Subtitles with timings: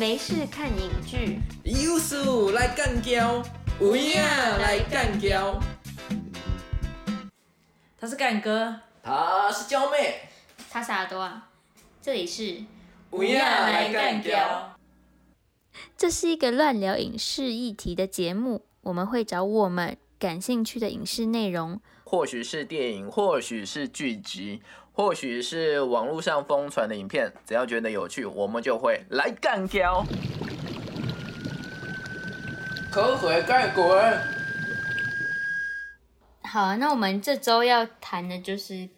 [0.00, 3.42] 没事看影剧，有事来干胶，
[3.78, 5.60] 有影来干胶。
[7.98, 10.22] 他是干哥，她是娇妹，
[10.70, 11.50] 他是耳朵啊。
[12.00, 12.64] 这里是，
[13.12, 14.74] 有影来干胶。
[15.98, 24.62] 这是一个乱聊影视议题的节目，我们会找我们感兴趣的影视内容，或许是电影，或许是剧集，
[25.00, 30.04] 或许是网络上疯传的影片，只要觉得有趣，我们就会来干掉。
[32.92, 33.86] 口水盖滚！
[36.42, 38.90] 好啊，那我们这周要谈的就是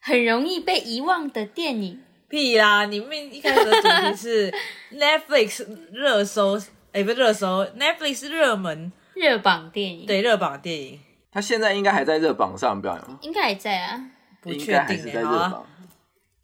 [0.00, 2.02] 很容易被遗忘的电影。
[2.28, 2.86] 屁啦！
[2.86, 4.52] 你们一开始的主题是
[4.92, 6.58] Netflix 热搜，
[6.90, 11.00] 哎、不是热搜，Netflix 热门热榜电影，，对热榜电影，
[11.30, 14.10] 他现在应该还在热榜上，不要应该还在啊。
[14.44, 15.66] 不确应该还是定哎、好啊，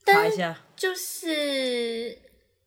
[0.05, 0.13] 在。
[0.15, 0.57] 查一下。
[0.75, 2.19] 就是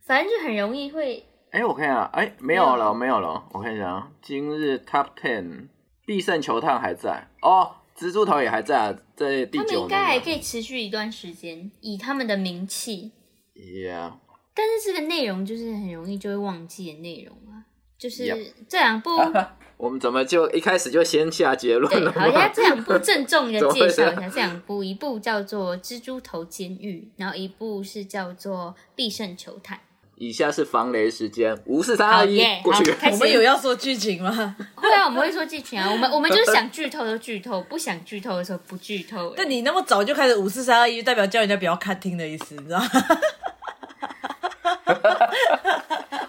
[0.06, 5.70] 反正就很容易会，哎、我看一下，哎、没有了，没有了，我看一下啊，今日 Top Ten，
[6.06, 10.30] 必胜球探还在哦，蜘蛛头也还在啊，在第他们九应该还可。
[10.30, 13.12] 以持续一段时间，以他们的名气。
[13.56, 14.14] Yeah，
[14.54, 17.66] 但是这个内容就是很容易就会忘记的内容啊，
[17.98, 19.10] 就是这两部。
[19.84, 22.52] 我们怎么就一开始就先下结论对，了好，现在吗？
[22.56, 29.78] 这两部郑重的 介绍一下，这两部，一部叫做《蜘蛛头监狱》，然后一部是叫做《必胜球探
[30.16, 34.56] 以下是防雷时间，五四三二一，过去我们有要说剧情吗？》。
[34.82, 39.34] 会啊，我们会说剧情啊，我们 我们就是想剧透就剧透，不想剧透的时候不剧透。
[39.36, 42.88] 但你那么早就开始五四三二一，代表叫人家不要看听的意思，你知道吗？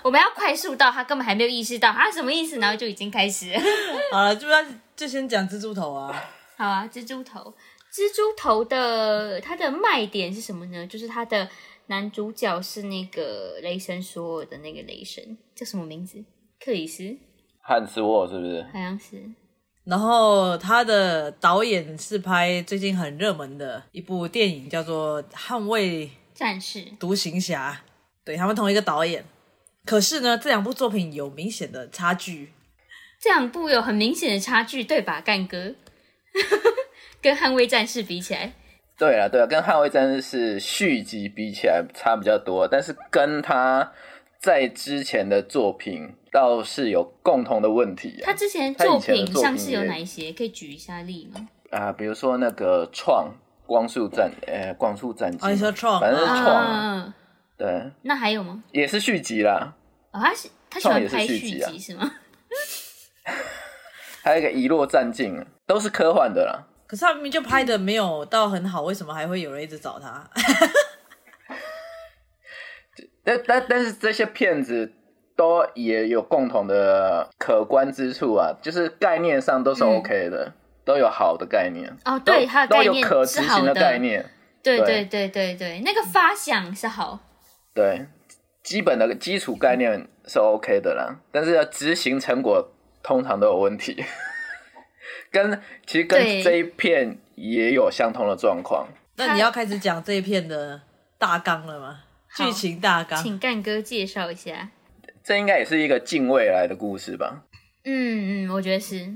[0.04, 3.50] 我们要快速到他根本还没有意识到他什么意思，然后就已经开始。
[4.12, 4.62] 好了，就要
[4.94, 6.12] 就先讲蜘蛛头啊。
[6.58, 7.40] 好啊，蜘蛛头，
[7.90, 10.86] 蜘蛛头的它的卖点是什么呢？
[10.86, 11.48] 就是它的
[11.86, 16.22] 男主角是那个雷神索尔的那个雷神，叫什么名字？
[16.62, 17.16] 克里斯，
[17.62, 18.62] 汉斯沃是不是？
[18.74, 19.24] 好像是。
[19.84, 27.72] 然后他的导演是拍最近很热门的一部电影，叫做《捍卫战士，独行侠》，
[28.22, 29.24] 对他们同一个导演。
[29.84, 32.52] 可是呢，这两部作品有明显的差距。
[33.20, 35.74] 这两部有很明显的差距，对吧，干哥？
[37.22, 38.52] 跟捍卫战士比起来，
[38.98, 43.92] 对啊，对啊，跟《捍卫战士》续集比起来差比较多，但是跟他
[44.38, 50.32] 在之前的作品倒是有共同的问题啊他之前他作品品像是有哪一些？
[50.32, 51.48] 可以举一下例吗？
[51.70, 53.34] 啊，比如说那个创
[53.66, 57.14] 光速战，呃，光速战机，哦你说创反正是创啊，啊，
[57.56, 58.62] 对，那还有吗？
[58.72, 59.74] 也是续集啦。
[60.12, 62.10] 哦，他是他喜欢拍续续集啊是吗？
[64.22, 66.66] 还有一个遗落战境，都是科幻的啦。
[66.86, 70.28] 可是他明明就拍的没有到很好，为什么还会有人一直找他？
[73.24, 74.92] 但但但是这些片子
[75.34, 80.52] 都也有共同的可观之处啊，就是概念上都是嗯 OK 的，
[80.84, 81.90] 都有好的概念。
[82.04, 84.30] 哦，对，他都有它的概念可执行是好的概念，
[84.62, 87.18] 对对对对对对，那个发想是好，
[87.74, 88.06] 对，
[88.62, 94.04] 基本的基础概念是 OK 的啦，但是要执行成果通常都有问题。
[95.30, 98.86] 跟其实跟对这一片也有相同的状况。
[99.16, 100.80] 那你要开始讲这一片的
[101.18, 102.00] 大纲了吗？
[102.30, 103.20] 好剧情大纲。
[103.22, 104.70] 请干哥介绍一下。
[105.22, 107.42] 这应该也是一个近未来的故事吧？
[107.84, 109.08] 嗯嗯，我觉得是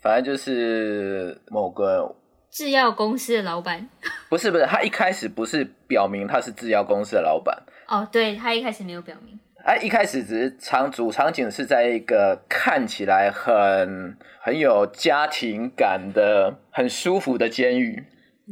[0.00, 2.16] 反正就是某个
[2.50, 3.88] 制药公司的老板。
[4.28, 9.38] 不是不是，他一开始不是表明他是制药公司的老板，哦，对他一开始没有表明。
[9.62, 18.02] 哎一开始只是场主场景是在一个看起来很很有家庭感的、很舒服的监狱，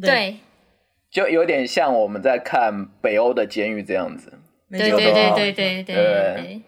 [0.02, 0.36] 对
[1.10, 4.34] 就有点像我们在看北欧的监狱这样子。
[4.70, 6.62] 对对对对对对，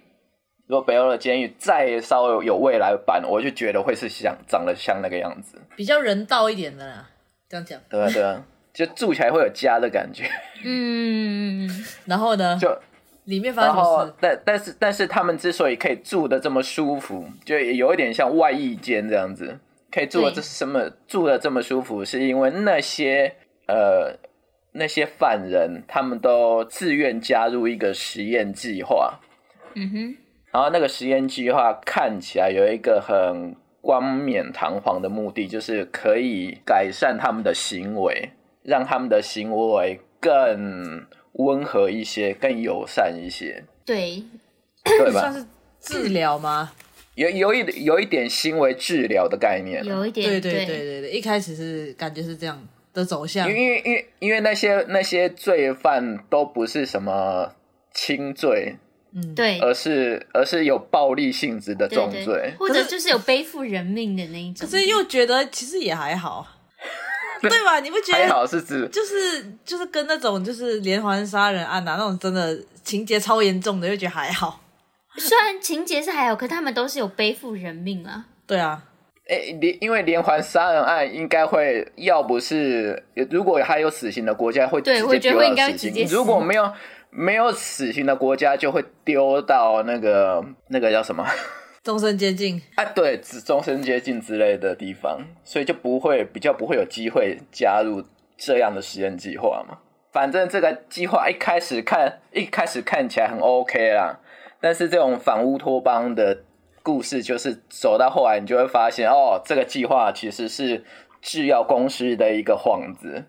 [0.66, 5.60] 如果北欧的监狱再稍微有未来版，我就觉得会是像长得像那个样子。
[5.76, 7.10] 比较人道一点的啦，
[7.46, 7.78] 这样讲。
[7.90, 10.24] 对啊对啊，就住起来会有家的感觉。
[10.64, 11.68] 嗯，
[12.06, 12.76] 然后呢，就
[13.24, 19.58] 里面发生什么事？，但但是但是他们之所以可以住的这么舒服，就也有一点像外衣间这样子，
[19.90, 23.34] 可以住的这什么住的这么舒服，是因为那些
[23.66, 24.16] 呃
[24.72, 29.20] 那些犯人他们都自愿加入一个实验计划，
[29.74, 30.16] 嗯哼，
[30.52, 38.30] 然后那个实验计划看起来有一个很冠冕堂皇的目的，就是可以改善他们的行为，
[38.70, 44.22] 让他们的行为更温和一些，更友善一些，对，
[44.84, 45.34] 对吧算？
[45.34, 45.46] 是
[45.80, 46.70] 治疗吗？
[47.16, 52.62] 有有一有一点行为治疗的概念，有一点对对对对对，一开始是感觉是这样
[52.94, 53.54] 的走向因。
[53.54, 57.52] 为因为因为那些那些罪犯都不是什么
[57.92, 58.76] 轻罪，
[59.12, 62.54] 嗯，对而是而是有暴力性质的对对重罪。
[62.58, 64.66] 或者就是有背负人命的那一种。
[64.66, 66.46] 可是又觉得其实也还好，
[67.48, 67.80] 对吧？
[67.80, 74.60] 你不觉得还好是指就是就是跟那种就是连环杀人案啊，那种真的情节超严重的，又觉得还好。
[75.16, 78.26] 虽然情节是还好，可他们都是有背负人命啊。
[78.46, 78.82] 对啊，
[79.26, 86.72] 诶，连因为连环杀人案应该会，要不是如果还有死刑的国家会直对我接丢觉得会应该到死刑，会直接如果没有
[87.10, 91.26] 没有死刑的国家就会丢到那个那个叫什么
[91.82, 92.60] 终身监禁。
[92.76, 92.84] 啊？
[92.84, 98.04] 对，只终身监禁之类的地方，所以就不会比较不会有机会加入
[98.36, 99.78] 这样的实验计划嘛。
[100.12, 104.18] 反正这个计划一开始看一开始看起来很 OK 啦，
[104.60, 106.42] 但是这种反乌托邦的
[106.82, 110.84] 故事，就是走到后来，你就会发现，哦，这个计划其实是
[111.22, 113.26] 制药公司的一个幌子。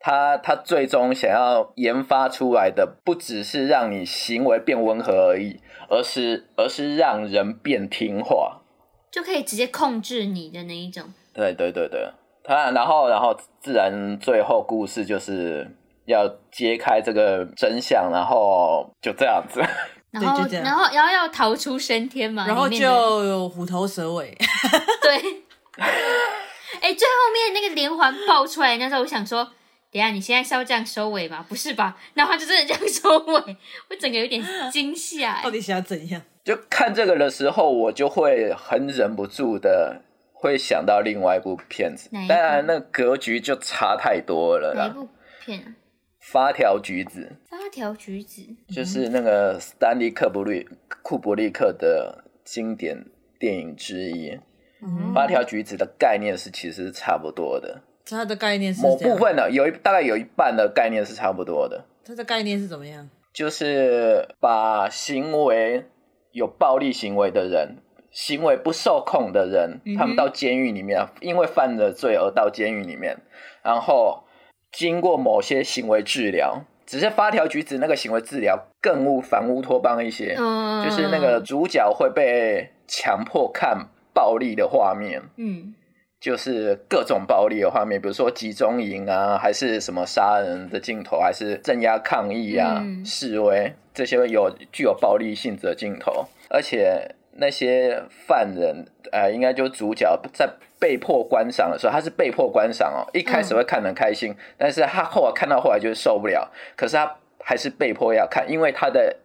[0.00, 8.60] 他他最终想要研发出来的，不只是让你行为变温和而已，而是而是让人变听话。
[9.10, 11.04] 就可以直接控制你的那一种。
[11.32, 12.08] 对对对对，
[12.44, 15.66] 他然后然后自然最后故事就是
[16.04, 19.60] 要揭开这个真相，然后就这样子。
[20.10, 24.36] 然后然后，然后要逃出升天嘛，然后就有虎头蛇尾，
[25.02, 25.44] 对。
[26.80, 29.48] 哎、最后面那个连环爆出来，那时候我想说，
[29.90, 31.44] 等下你现在是要这样收尾吗？
[31.48, 31.96] 不是吧？
[32.14, 33.56] 然后他就真的这样收尾，
[33.90, 36.20] 我整个有点惊吓、 哎到底想要怎样？
[36.44, 40.02] 就看这个的时候，我就会很忍不住的
[40.32, 44.84] 会想到另外一部片子当然那格局就差太多了啦。
[44.84, 45.08] 哪一部
[45.44, 45.74] 片啊？
[46.20, 50.68] 发条橘子发条橘子，就是那个斯丹利·克布利
[51.02, 53.06] 库布利克的经典
[53.38, 54.38] 电影之一。
[54.82, 63.08] 嗯发条橘子的概念是其实是差不多的，它的概念是某部，分的有一大概有一半的概念是差不多的，它的概念是怎么样？
[63.32, 65.84] 就是把行为
[66.32, 67.76] 有暴力行为的人。
[68.10, 73.18] 行为不受控的人，嗯他们到监狱里面，因为犯了罪而到监狱里面，
[73.62, 74.24] 然后
[74.72, 85.74] 经过某些行为治疗，只是发条橘子那个行为治疗更乌反乌托邦一些，嗯，就是那个主角会被强迫看暴力的画面，嗯，
[86.20, 100.48] 就是各种暴力的画面，比如说集中营啊，还是什么杀人的镜头，还是镇压抗议啊、嗯示威这些有具有暴力性质的镜头，而且那些犯人，呃，应该就是主角在
[100.80, 109.16] 被迫观赏的时候，他是被迫观赏哦，一开始会看得很开心，但是他后来看到后来就是受不了，可是他还是被迫要看，因为他的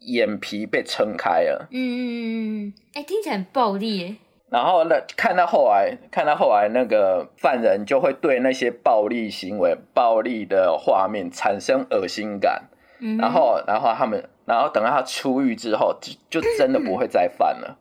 [0.00, 1.68] 眼皮被撑开了。
[1.70, 4.16] 嗯嗯嗯嗯，哎、听起来很暴力耶。
[4.50, 12.64] 然后呢，看到后来，看到后来，那个犯人就会对那些暴力行为、暴力的画面产生恶心感。
[13.00, 17.78] 嗯，然后，然后他们，然后等到他出狱之后，就就真的不会再犯了，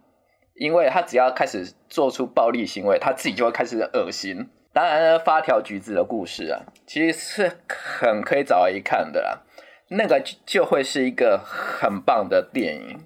[0.56, 4.50] 因为他只要开始做出暴力行为，他自己就会开始恶心。
[4.74, 9.42] 当然，发条橘子的故事啊，其实是很可以找来一看的啦。
[9.90, 13.00] 那个就就会是一个很棒的电影，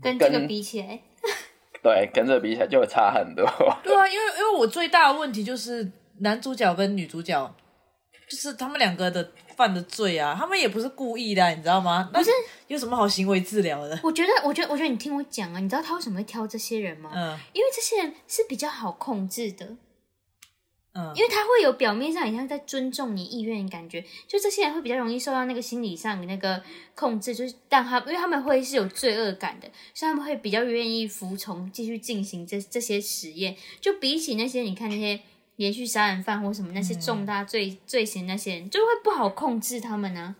[0.00, 1.00] 跟这个跟比起来，
[1.82, 3.44] 对，跟这比起来就会差很多。
[3.82, 7.54] 对啊，因为因为我最大的问题就是男主角跟女主角，
[8.28, 12.10] 就是他们两个的犯的罪啊，他们也不是故意的啊、你知道吗？
[12.12, 12.30] 不是
[12.66, 13.98] 有什么好行为治疗的？
[14.02, 17.10] 我觉得，我觉得，我觉得你听我讲啊，你知道他为什么会挑这些人吗？
[17.14, 19.66] 嗯因为这些人是比较好控制的，
[20.98, 26.60] 嗯，因为他会有表面上很像在尊重你意愿的感觉，就这些人会比较容易受到那个心理上的那个
[26.96, 33.56] 控制，就是让他，因为他们会是有罪恶感的，所以他们会比较愿意服从，继续进行这这些实验。
[33.80, 35.20] 就比起那些你看那些
[35.54, 40.34] 连续杀人犯或什么那些重大罪、罪行那些人，就会不好控制他们呢、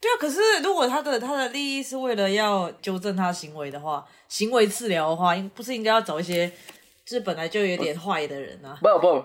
[0.00, 0.14] 对啊。
[0.18, 6.48] 可是如果他的他的利益是为了要纠正他行为的话，行为治疗的话，应不是应该要找一些
[7.04, 8.78] 就是本来就有点坏的人啊？
[8.80, 9.24] 不不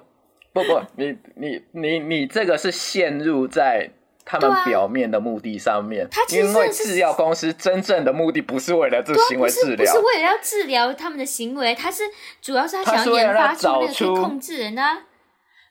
[0.63, 3.89] 不不，你你你你这个是陷入在
[4.25, 12.03] 他们表面的目的上面，他其实因为制药公司真正的目的不是为了这对啊行为治疗不是，为了要治疗他们的行为，他是
[12.41, 15.03] 主要是他想要研发出那个可以控制人的啊、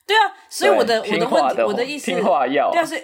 [0.06, 3.02] 对啊，所以我的我的问题，的我的意思，听话药对啊，所以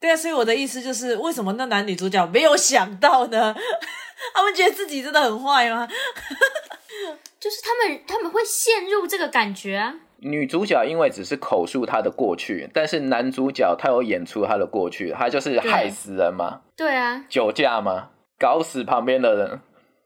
[0.00, 3.54] 对啊，所以我的意思就是，为什么那男女主角没有想到呢？
[4.34, 5.86] 他们觉得自己真的很坏吗？
[7.38, 9.94] 就是他们他们会陷入这个感觉啊。
[10.22, 19.60] 女主角因为只是口述她的过去，但是男主角他有演出他的过去，他就是害死人嘛，对啊，酒驾嘛，搞死旁边的人，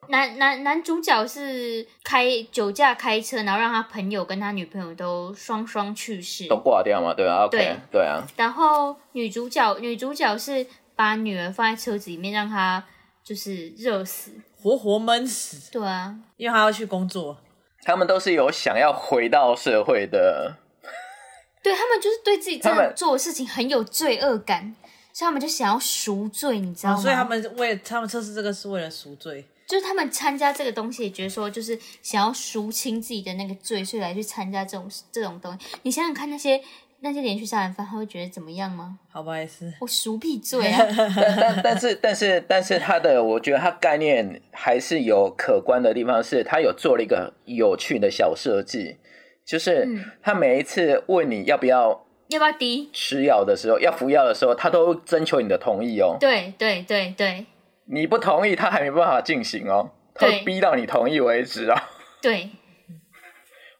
[0.08, 6.56] 男男男主角是开酒驾开车，然后让他朋友跟他女朋友都双双去世都。
[6.56, 12.84] 挂掉嘛，对啊，OK，对对啊，然后女主角女主角是把女儿放在车子里面，让她
[13.24, 14.32] 就是热死。
[14.56, 17.36] 活活闷死，对啊，因为她要去工作。
[17.84, 20.56] 他们都是有想要回到社会的，
[21.62, 24.74] 对他们就是对自己这样做的事情很有罪恶感，
[25.12, 26.98] 所以他们就想要赎罪，你知道吗？
[26.98, 29.44] 啊所以他们为他们测试这个是为了赎罪。
[29.66, 35.66] 就是他们参加这个东西，也觉得说就是想要赎清自己的那个罪，所以来去参加这种这种东西。
[35.82, 36.62] 你想想看，那些
[37.04, 38.98] 那些连续杀人犯，他会觉得怎么样吗？
[39.10, 39.70] 好吧，也是。
[39.78, 40.78] 我熟屁罪啊！
[41.62, 48.96] 但但但是但是但是他的，我觉得他概念还是有可观的地方，是他有做了一个有趣的小设计，
[49.44, 52.88] 就是嗯他每一次问你要不要要不要滴？
[52.90, 56.16] 吃药的时候，要服药的时候，他都征求你的同意哦。
[56.18, 57.44] 对对对对
[57.84, 61.76] 你不同意，他还没办法进行哦，他会逼到你同意为止哦。
[62.22, 62.48] 对，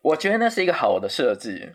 [0.02, 1.70] 我觉得那是一个好的设计。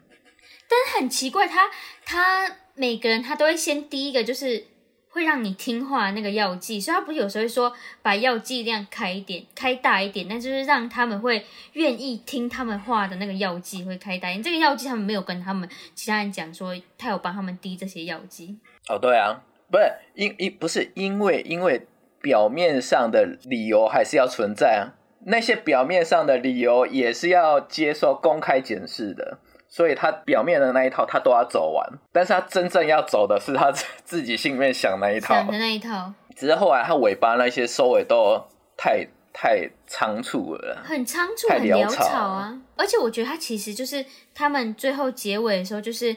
[0.69, 1.69] 但是很奇怪，他
[2.05, 4.63] 他每个人他都会先滴一个，就是
[5.09, 7.73] 会让你听话那个药剂，所以他不是有时候会说
[8.03, 14.43] 把药剂量开一点，开大一点，但就是让他们会愿意听他们话的那个药剂会开大一点。
[14.43, 18.55] 这个药剂他们没有跟他们其他人讲说，他有帮他们滴这些药剂。
[18.87, 21.87] 哦，对啊，不是因因不是因为因为
[22.21, 24.93] 表面上的理由还是要存在啊，
[25.25, 29.39] 那些表面上的理由也是要接受公开检视的，
[29.71, 33.71] 所以他表面的那一套他都要走完，但是他真正要走的是他
[34.03, 38.43] 自己心里面想那一套想，的那一套只是后来他尾巴那些收尾都
[38.75, 42.59] 太太仓促了，很仓促，很潦草啊！
[42.75, 46.15] 而且我觉得他其实就是他们最后结尾的时候，就是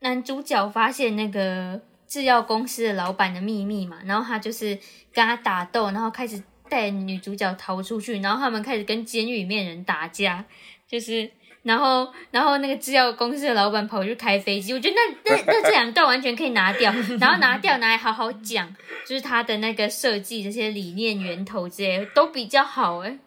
[0.00, 4.78] 男主角发现那个制药公司的老板的秘密嘛，然后他就是
[5.12, 10.44] 跟他打斗，然后开始带女主角逃出去，然后他们开始跟监狱里面人打架，
[10.86, 11.28] 就是。
[11.68, 18.74] 然后，然后那个制药公司的老板跑去开飞机，我觉得那那 那这两段完全可以拿掉，然后拿掉拿来好好讲，
[19.06, 23.18] 就是他的那个设计这些理念源头之类的都比较好哎。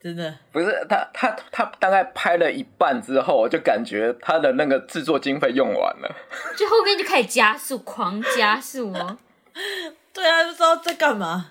[0.00, 6.16] 真的，不是他他他大概拍了一半之后，我就感觉他的那个制作经费用完了。
[6.56, 9.18] 就后面就开始加速，狂加速哦。
[10.14, 11.50] 对啊，不知道在干嘛。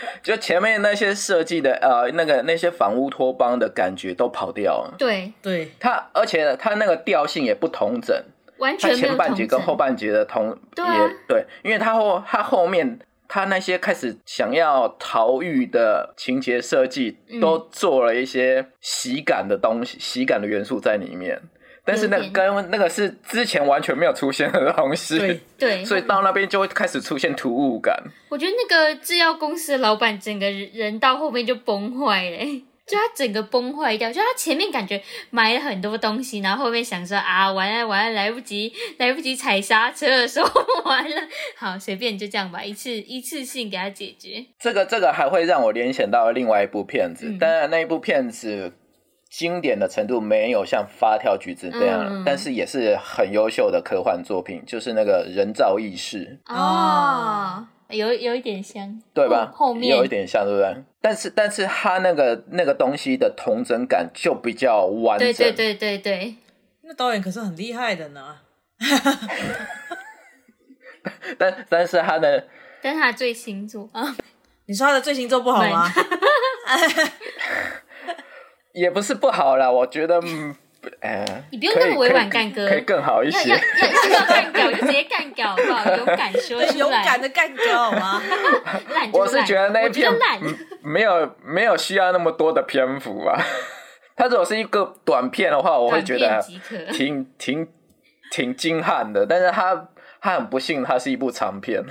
[0.22, 4.72] 就前面那些设计的呃那个那些反乌托邦的感觉都跑掉。
[4.82, 4.94] 了。
[4.98, 8.16] 对，对，它而且它那个调性也不同整，
[8.58, 17.40] 完全没有前半节跟后半节的同也对，因为它后它后面它那些开始想要逃狱的情节设计，嗯。
[17.40, 21.40] 都做了一些喜感的东西，喜感的元素在里面。
[21.84, 27.96] 但是那个跟那个是之前完全没有出现的东西，对对， 所以到那边就会开始出现突兀感。
[28.28, 32.36] 我觉得那个制药公司的老板整个人到后面就崩坏了。
[32.36, 40.50] 欸、 就他整个崩坏掉，就他前面感觉买了很多东西，然后后面想说啊，完了完了，来不及来不及踩刹车的时候，
[40.84, 41.16] 完了，
[41.56, 44.44] 好随便就这样吧，一次一次性给他解决。
[44.58, 47.38] 这个这个还会让我联想到另外一部片子，嗯。
[47.38, 48.72] 当然那一部片子
[49.32, 52.22] 经典的程度没有像《发条橘子》这样，嗯。
[52.24, 59.50] 但是也是很优秀的科幻作品，就是那个人造意识，哦，有有一点像，对吧？
[59.50, 59.96] 后后面。
[59.96, 60.84] 有一点像，对不对？
[61.00, 66.34] 但是但是他那个那个东西的童真感就比较完整，对对对对对，
[66.82, 68.36] 那导演可是很厉害的呢。
[71.38, 72.46] 但但是他的
[72.82, 74.14] 但是他的最新作啊，
[74.66, 75.90] 你说他的最新作不好吗？
[78.72, 80.54] 也不是不好啦，我觉得，嗯，
[81.00, 84.26] 呃，你不用那么委婉干哥可以更好一些要要。
[84.26, 85.84] 干掉就直接干掉，好不好？
[85.96, 88.22] 勇敢说出来，勇敢的干掉好吗？
[88.90, 90.10] 烂我是烂觉得那一片
[90.82, 93.38] 没有没有需要那么多的篇幅啊。
[94.16, 96.42] 它如果是一个短片的话，我会觉得
[96.92, 97.66] 挺挺
[98.30, 99.26] 挺精悍的。
[99.26, 99.88] 但是它
[100.20, 101.82] 它很不幸，它是一部长片，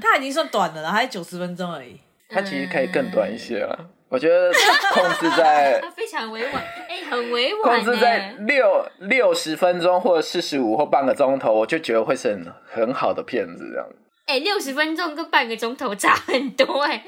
[0.00, 2.00] 它已经算短的了，还九十分钟而已。
[2.28, 3.90] 它其实可以更短一些了。
[4.08, 4.52] 我觉得
[4.92, 6.54] 控制在 他非常委婉，
[6.88, 8.34] 哎、很委婉控制在。
[8.40, 12.52] 六六十分钟或者四十五或半个钟头，我就觉得会是很
[12.86, 13.86] 很好的片子这样。
[14.26, 17.04] 哎，六十分钟跟半个钟头差很多哎，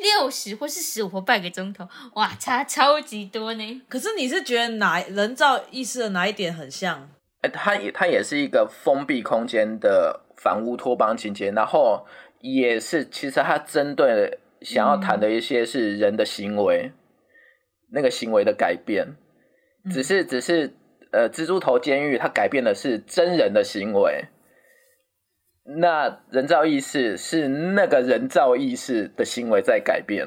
[0.00, 3.82] 六十或是十五或半个钟头，哇，差超级多呢。
[3.88, 7.10] 可是你是觉得哪人造意识的哪一点很像？
[7.42, 12.06] 呃它也它也是一个封闭空间的反乌托邦情节，然后
[12.40, 16.90] 也是其实它针对想要谈的一些是人的行为，
[17.92, 19.14] 那个行为的改变，
[19.90, 20.72] 只是只是
[21.12, 24.24] 呃，蜘蛛头监狱它改变的是真人的行为，
[25.78, 30.26] 那人造意识是那个人造意识的行为在改变。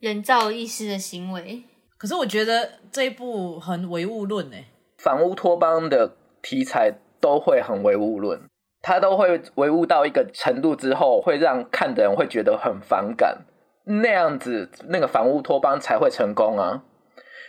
[0.00, 1.62] 人造意识的行为，
[1.96, 4.56] 可是我觉得这一部很唯物论欸。
[4.56, 4.64] 诶。
[4.98, 8.40] 反乌托邦的题材都会很唯物论，
[8.82, 13.44] 他都会唯物到一个程度之后，会让看的人会觉得很反感，
[13.86, 16.82] 那样子那个反乌托邦才会成功啊。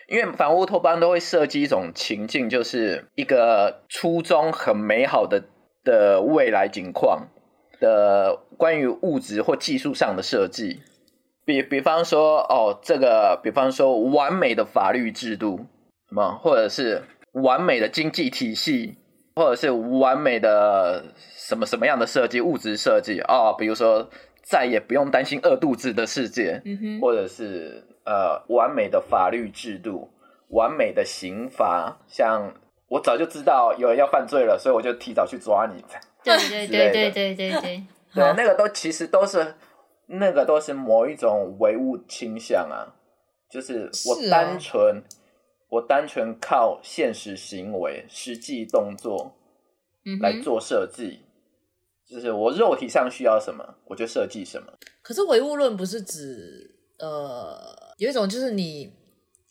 [0.08, 5.44] 因为反乌托邦都会设计一种情境，就是一个初衷很美好的
[5.84, 7.28] 的未来景况
[7.82, 10.80] 的关于物质或技术上的设计，
[11.44, 15.66] 比比方说哦，这个比方说完美的法律制度，
[16.08, 17.04] 什么或者是
[17.34, 18.96] 完美的经济体系，
[19.36, 24.10] 或者是完美的什么什么样的设计，物质设计哦，比如说
[24.50, 30.10] 再也不用担心饿肚子的世界，嗯，或者是呃完美的法律制度、
[30.50, 32.54] 完美的刑罚，像
[32.88, 35.84] 我早就知道有人要犯罪了，所以我就提早去抓你。
[36.24, 37.62] 对 对对对对对。
[37.62, 39.56] 对，对， 那个都其实都是
[40.08, 42.96] 那个都是某一种唯物倾向啊，
[43.52, 45.04] 就是我单纯、
[45.70, 49.34] 我单纯靠现实行为、实际动作
[50.22, 51.20] 来做设计，
[52.10, 54.72] 就是我肉体上需要什么，我就设计什么。
[55.02, 57.60] 可是唯物论不是指呃，
[57.98, 58.94] 有一种就是你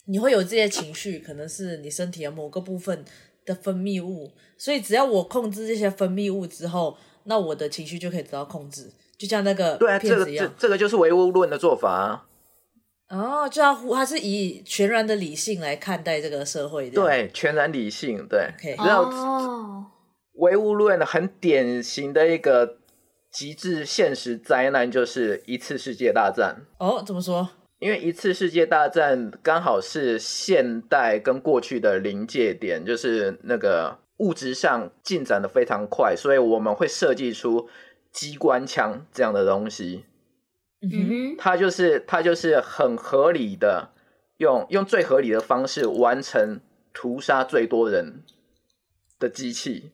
[0.06, 3.04] 你会有这些情绪，可能是你身体的某个部分
[3.44, 10.48] 的分泌物，所以只要我控制这些分泌物之后，那我的情绪就可以得到控制，就像那个对啊，这个这。
[10.58, 12.26] 这个就是唯物论的做法啊。
[13.08, 17.00] 哦，就要它是以全然的理性来看待这个社会的。
[17.00, 18.52] 对，全然理性，对。
[18.76, 19.86] 然后哦，
[20.36, 22.78] 唯物论很典型的一个
[23.30, 26.66] 极致现实灾难就是一次世界大战。
[26.78, 27.48] 哦，怎么说？
[27.78, 37.68] 因为一次世界大战刚好是现代跟过去的临界点，就是那个物质上进展的非常快，所以我们会设计出
[38.10, 40.06] 机关枪这样的东西。
[40.80, 43.90] 嗯哼，它就是它就是很合理的
[44.38, 46.60] 用用最合理的方式完成
[46.94, 48.22] 屠杀最多人
[49.18, 49.92] 的机器，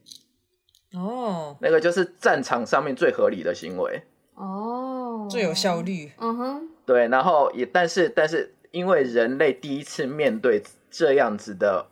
[0.94, 4.02] 哦，那个就是战场上面最合理的行为。
[4.34, 5.82] 哦，最有效。
[5.82, 6.10] 率。
[6.18, 11.86] 嗯哼，对，然后也但是但是因为人类第一次面对这样子的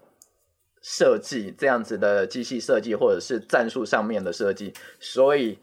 [0.82, 5.58] 设计，这样子的机器设计或者是战术上面的设计，所以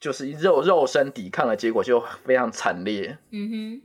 [0.00, 3.82] 就是肉肉身抵抗的结果就非常惨烈，嗯哼。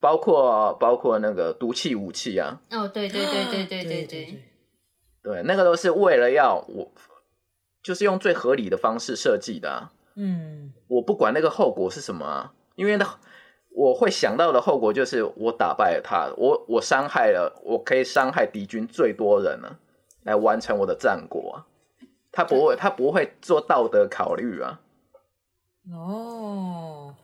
[0.00, 4.04] 包括包括那个毒气武器啊，哦，对对对对对对。
[4.06, 4.42] 对，
[5.22, 6.90] 对，那个都是为了要我，
[7.82, 9.92] 就是用最合理的方式设计的、啊。
[10.14, 13.18] 嗯，我不管那个后果是什么啊，因为呢
[13.70, 19.78] 我会想到的后果就是我打败了他，我我伤害了，我可以伤害敌军最多人了，
[20.24, 21.64] 来完成我的战果啊。
[22.30, 24.80] 他不会，他不会做道德考虑啊。
[25.90, 27.14] 哦，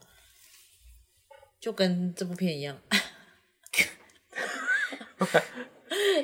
[1.59, 2.77] 就跟这部片一样。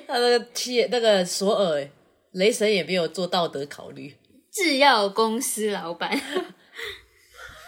[0.07, 1.87] 他那个企那个索尔，
[2.31, 4.15] 雷神也没有做道德考虑。
[4.55, 6.09] 制药公司老板，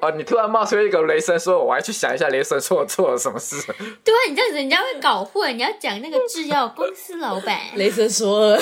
[0.00, 3.56] 哦，你突然冒出一个雷神说，我还去想一下雷神说我做了什么事。
[4.04, 8.56] 对啊，你这样子人家会搞混，你要讲那个制药公司老板，雷神索尔，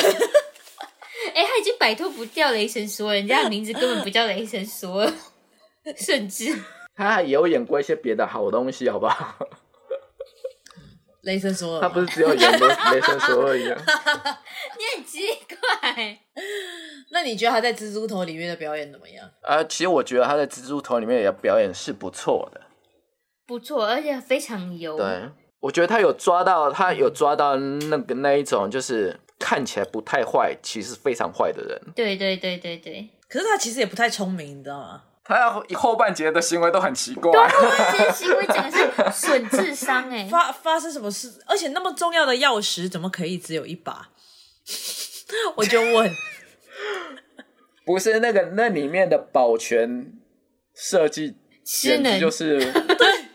[1.34, 5.12] 哎、他已经摆脱不掉雷神索尔，人家的名字根本不叫雷神索尔，
[5.94, 6.56] 甚至
[6.96, 9.36] 他还有演过一些别的好东西，好不好？
[11.20, 13.76] 雷神索尔嘛，他不是只有演过雷神索尔一样。
[13.76, 16.18] 你很奇怪。
[17.10, 19.28] 那你觉得他在蜘蛛头里面的表演怎么样？
[19.42, 22.60] 呃，其实我觉得他在蜘蛛头里面也表演是不错的。
[23.46, 24.96] 不错，而且非常油。
[24.96, 31.80] 对，我觉得他有抓到，他有抓到那个那一种，就是看起来不太坏，其实非常坏的人。
[31.94, 35.02] 对对对对对，可是他其实也不太聪明，你知道吗？
[35.28, 37.32] 他后半截的行为都很奇怪。
[37.92, 41.32] 这些行为整个是损智商 哎、发发生什么事？
[41.46, 44.08] 而且那么重要的钥匙怎么可以只有一把？
[45.56, 46.08] 我就问，
[47.84, 50.12] 不是那个那里面的保全
[50.74, 52.72] 设计，失简直就是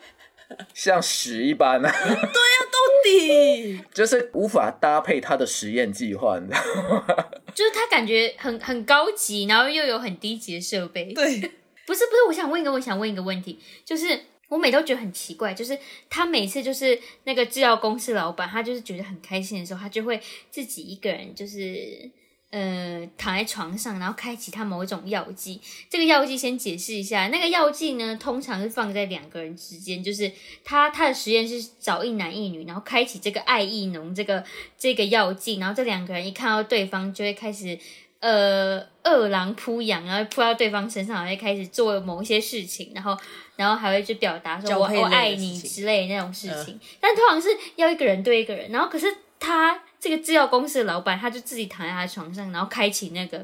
[0.75, 6.59] 像屎一般啊，到底就是无法搭配他的实验计划，你知道
[6.89, 7.05] 吗？
[7.55, 11.13] 就是他感觉很很高级，然后又有很低级的设备。
[11.13, 11.39] 对，
[11.87, 15.77] 不是不是，我想问一个，我想问一个问题，就是我每都觉得很奇怪，就是
[16.09, 22.11] 他每次就是那个制药公司老板，他就是觉得很开心的时候，他就会自己一个人就是。
[22.51, 25.61] 呃，躺在床上，然后开启他某一种药剂。
[25.89, 30.29] 这个药剂先解释一下，那个药剂呢，通常是放在两个人之间，就是
[30.65, 34.43] 他他的实验是找一男一女，然后开启这个爱意浓这个
[34.77, 37.79] 这个药剂，然后这两个人一看到对方就会开始
[38.19, 43.17] 呃饿狼扑羊，然后扑到对方身上，然后开始做某一些事情，然后
[43.55, 46.77] 然后还会去表达说我我爱你之类的那种事情。
[46.99, 49.07] 但通常是要一个人对一个人，然后可是
[49.41, 53.43] 他这个制药公司的老板，他就自己躺在他的床上，然后开启那个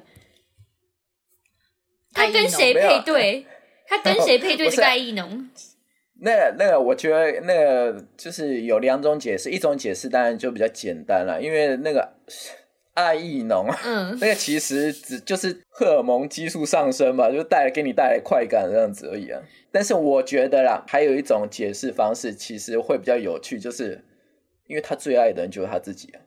[2.14, 3.46] 他跟谁配对？
[3.88, 5.50] 他跟谁配对是这个爱意浓？
[6.20, 12.14] 那个那个，我觉得那个就是有两种解释，一种解释当然就比较简单了，因为那个
[12.94, 19.42] 爱意浓，嗯， 那个其实只就是荷尔蒙激素上升吧，就带来给你带来快感这样子而已啊。
[19.72, 24.04] 但是我觉得啦，还有一种解释方式，其实会比较有趣，就是
[24.68, 26.20] 因为他最爱的人就是他自己啊。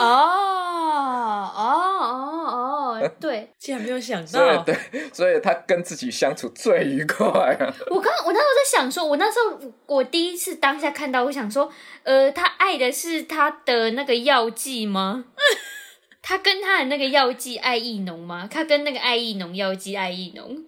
[0.00, 4.76] 哦哦哦哦， 对竟然没有想到，对，
[5.12, 7.74] 所以他跟自己相处最愉快啊。
[7.90, 11.70] 我刚我那时候在想说，我那时候我第一次当下看到，我想说，
[12.04, 15.24] 呃，他爱的是他的那个药剂吗？
[16.22, 18.48] 他跟他的那个药剂爱意浓吗？
[18.50, 20.64] 他跟那个爱意浓药剂爱意浓？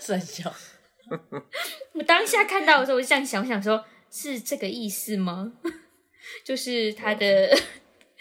[0.00, 0.52] 三笑。
[1.92, 3.84] 我当下看到的时候，我就这样想，我想说，
[4.14, 5.52] 是这个意思吗？
[6.44, 7.50] 就是他的，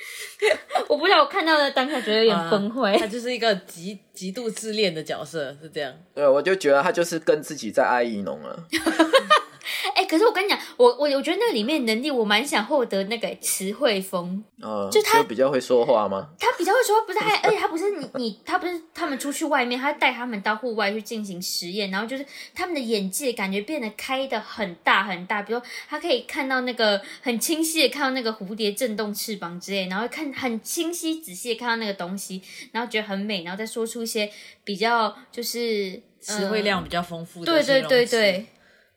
[0.90, 2.98] 我不知道，我看到的当下觉得有点崩溃。
[2.98, 5.94] 他就是一个极极度自恋的角色，是这样。
[6.16, 8.68] 对，我就觉得他就是跟自己在爱意浓了。
[9.96, 14.44] 哎、可是我跟你讲，我我我觉得那个里面能力，我蛮想获得那个词汇风。
[14.62, 16.30] 呃，就他比较会说话吗？
[16.40, 34.30] 他比较会说，不是还，而且他不是你你，他不是他们出去外面，他带他们到户外去进行实验，然后就是他们的眼界感觉变得开的很大很大，比如说他可以看到那个很清晰的看到那个蝴蝶震动翅膀之类，然后看很清晰仔细的看到那个东西，然后觉得很美，然后再说出一些
[34.64, 38.46] 比较就是词汇量比较丰富的对对对对，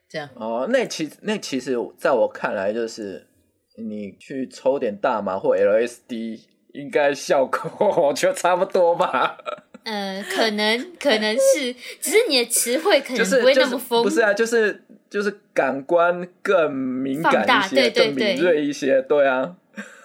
[0.09, 3.27] 这样哦，那其那其实在我看来，就是
[3.77, 6.41] 你去抽点大麻或 LSD，
[6.73, 9.37] 应该效果我觉得差不多吧。
[9.85, 19.57] 呃，可能可能是，只是你的词汇可能不会就是那么丰，不是啊，就是就是感官更敏感一些，对对更敏锐一些，对啊。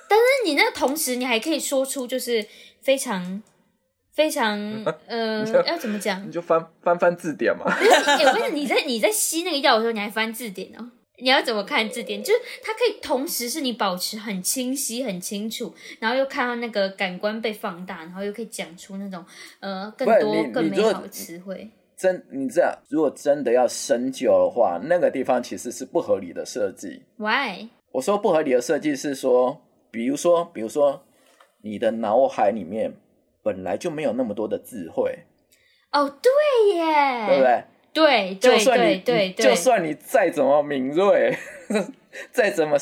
[0.08, 2.46] 但是你那个同时，你还可以说出就是
[2.82, 3.42] 非常
[4.14, 4.60] 非常
[5.08, 6.32] 呃，要怎么讲你？
[6.32, 7.66] 就翻翻翻字典嘛。
[7.72, 10.92] 哎、我跟你讲，你在你在吸那个药的时候，你还翻字典哦。
[11.24, 12.24] 你要怎么看字典？
[12.24, 19.24] 就是它可以同时是你保持很清晰、很清楚，然后又看到那个感官被放大，然后又可以讲出那种
[19.60, 21.70] 呃更多更美好的词汇。
[21.96, 27.04] 真你这样，如果真的要深究的话，那个地方其实是不合理的设计。
[27.18, 27.68] Why？
[27.92, 31.04] 我说不合理的设计是说，比如说，比如说，
[31.62, 32.92] 你的脑海里面
[33.44, 35.26] 本来就没有那么多的智慧，
[35.92, 36.32] 哦，对
[36.76, 37.64] 耶，对不对？
[37.94, 41.38] 对对就算你对对对，你就算你再怎么敏锐，
[42.32, 42.78] 再怎么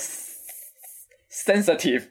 [1.32, 2.04] sensitive，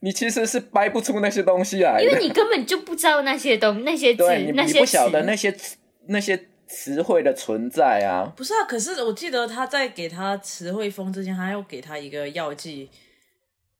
[0.00, 2.04] 你其实是掰不出那些东西来的。
[2.04, 5.76] 因为你根本就不知道那些东 那些字对你那些你不晓得那些词
[6.08, 8.32] 那些词汇的存在啊。
[8.36, 12.90] 不是啊，可是我记得他在给他词汇封之前，他又给他一个药剂，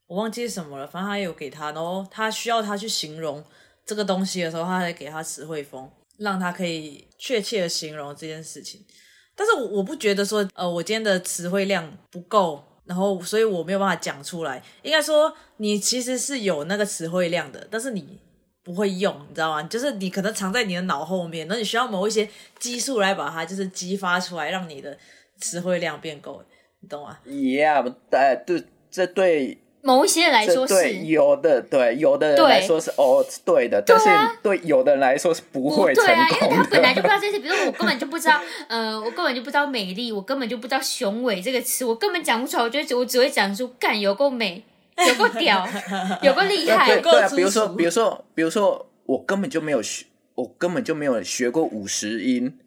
[0.07, 3.43] 我忘记什么了，反正他有给他，然后他需要他去形容
[3.91, 8.79] 这个东西的时候，他才给他词汇封，让他可以确切的形容这件事情。
[9.35, 14.63] 但是我我不觉得说，呃，我今天的词汇量不够，然后所以我没有办法讲出来。
[14.81, 18.17] 应该说，你其实是有那个词汇量的，但是你
[18.63, 19.63] 不会用，你知道吗？
[19.63, 24.97] 就是你可能藏在你的脑后面，那你需要某一些激素来把它就是激发出来，让你的
[25.37, 26.41] 词汇量变够，
[26.79, 30.93] 你懂吗？Yeah，哎，对，这对某一些人来说是。
[31.05, 34.07] 有的对有的人对来说是哦是对的，但是
[34.41, 37.01] 对有的人来说是不不会成对啊，因为他本来就。
[37.01, 44.63] 不知道这些，比如说我根本就不知道，呃， 我根本就不知道美丽，我根本就不知道雄伟这个词，我根本讲不出来，我觉得我只会讲出干有够美，
[45.07, 45.67] 有够屌，
[46.21, 52.59] 有够厉害对，对啊，够比如说比如说比如说我根本就没有学，我根本就没有学过五十音。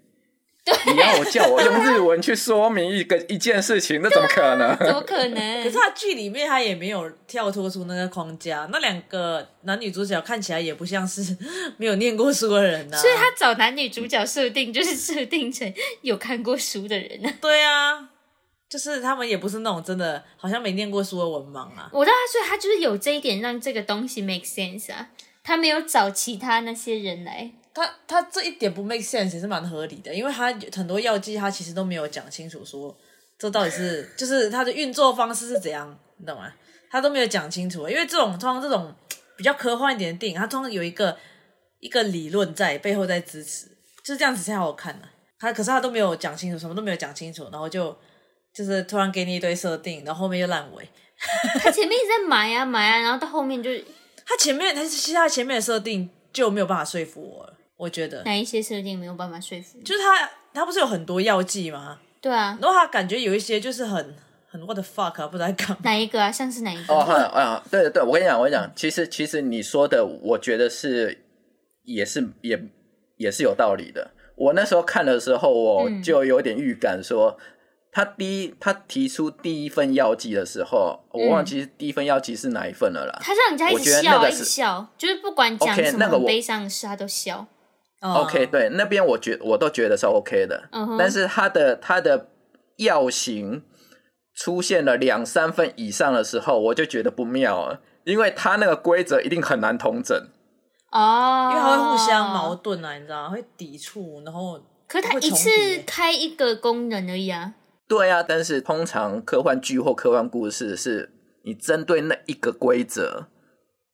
[0.87, 4.77] 你要我叫我用日文去说明一个一件事情，那怎么可能？
[4.79, 5.39] 怎么可能？
[5.63, 11.37] 可是他剧里面他也没有跳脱出那个框架，那两个男女主角看起来也不像是
[11.77, 13.01] 没有念过书的人呐、啊。
[13.01, 18.09] 所以他找男女主角设定就是设定成有看过书的人呢、对啊，
[18.67, 21.91] 就是他们也不是那种真的好像没念过书的文盲啊。
[21.93, 25.11] 我知道他，所以他就是有这一点让这个东西 make sense 啊。
[25.47, 32.97] 他没有找其他那些人来，他他这一点不 make sense 也是蛮合理的，因为他很多药剂他其实都没有讲清楚说
[33.37, 36.53] 这到底是 就是它的运作方式是怎样，你懂吗？
[36.89, 38.95] 他都没有讲清楚，因为这种通常这种
[39.37, 41.19] 比较科幻一点的电影，它通常有一个
[41.81, 43.67] 一个理论在背后在支持，
[44.05, 45.09] 就是这样子才好看呢、
[45.41, 47.97] 他可是他都没有讲清楚，什么都没有讲清楚，然后就
[48.53, 50.89] 就是突然给你一堆设定，然后后面又烂尾。
[51.61, 53.71] 他前面一直在埋啊埋啊，然后到后面就
[54.25, 59.85] 他前面他其实他前面的设定就没有办法说服我了，我觉得哪一些设定没有办法说服你？
[59.85, 61.99] 就是他他不是有很多药剂吗？
[62.21, 64.15] 对啊，然后他感觉有一些就是很
[64.49, 65.77] 很 what the fuck 啊，不知道在干嘛。
[65.83, 66.31] 哪一个啊？
[66.31, 66.95] 像是哪一个？
[66.95, 71.25] 哦，对对对，我跟你讲，我跟你讲，其实其实你说的，我觉得是
[71.83, 72.59] 也是也
[73.17, 74.13] 也是有道理的。
[74.37, 77.37] 我那时候看的时候，我嗯就有点预感说，
[77.93, 83.19] 他第一他提出第一份药剂的时候，我忘记第一份药剂是哪一份了啦。
[83.21, 87.47] 他让人家一我直笑啊，一直笑，就是不管讲什么悲伤的事，他都笑。
[88.05, 92.29] 哦 OK，对，那边我觉我都觉得是 OK 的，但是它的它的
[92.77, 93.63] 药型
[94.35, 100.15] 出现了两三份以上的时候，我就觉得不妙了，因为它那个规则一定很难统整。
[100.93, 102.55] 哦，因为它会互相矛。
[102.55, 103.31] 盾啊，你知道吗？
[103.31, 105.51] 会抵触，然后可是他一次
[105.87, 107.55] 开一个功能而已啊。
[107.89, 111.11] 对啊，但是通常科幻剧或科幻故事是
[111.45, 113.29] 你针对那一个规则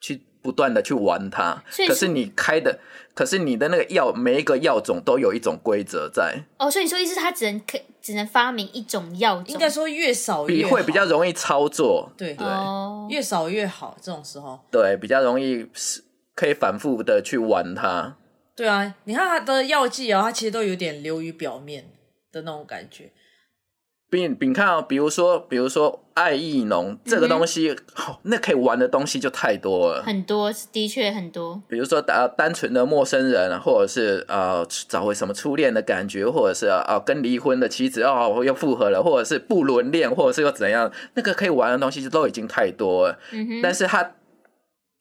[0.01, 2.79] 去不断的去玩它，可是你开的，
[3.15, 12.47] 可是你的那个药每一个药种都有一种规则在，哦，所以你说意思它只能可只能发明一种药种，应该说越少越好比会比较容易操作，对对。
[12.47, 13.97] 哦，越少越好。
[14.01, 16.03] 这种时候，对，比较容易是
[16.35, 18.17] 可以反复的去玩它。
[18.57, 21.91] 对啊，你看它的药剂啊，它其实都有点流于表面
[22.33, 23.11] 的那种感觉。
[24.11, 30.03] 并并看哦，比如说，比如说爱意浓这个东西，哦那可以玩的东西就太多了。
[30.03, 31.63] 很多，的确很多。
[31.69, 43.19] 比如说，呃，单纯的陌生人，或者是呃，找回什么初恋的感觉，或者是啊、呃跟离婚的妻子哦又复合了，或者是不伦恋，或者是又怎样，那个可以玩的东西就都已经太多了。
[43.63, 44.13] 但是他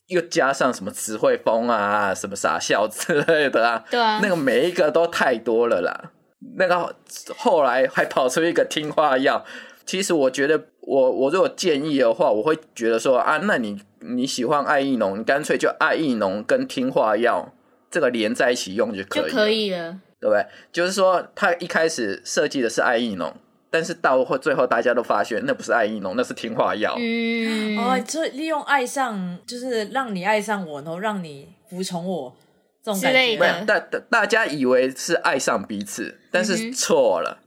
[0.07, 6.11] 又加上什么词汇风啊，什么傻笑之类的啊，对啊，那个每一个都太多了啦。
[6.55, 6.95] 那个
[7.37, 9.45] 后来还跑出一个听话药，
[9.85, 17.53] 其实我觉得我我如果建议的话，我会觉得说啊，那你你喜欢爱意浓，你干脆就爱意浓跟听话药
[17.91, 19.99] 这个连在一起用就可以，就可以了。
[20.21, 20.45] 对不对？
[20.73, 23.33] 就是说他一开始设计的是爱意浓，
[23.69, 26.93] 但是到后最后大家都发现那不是爱意浓，那是听话药。
[26.99, 32.35] 嗯，哦，就利用爱上，就是让你爱上我，然后让你服从我
[32.83, 33.35] 这种感觉。
[33.35, 37.39] 之大大大家以为是爱上彼此，但是错了，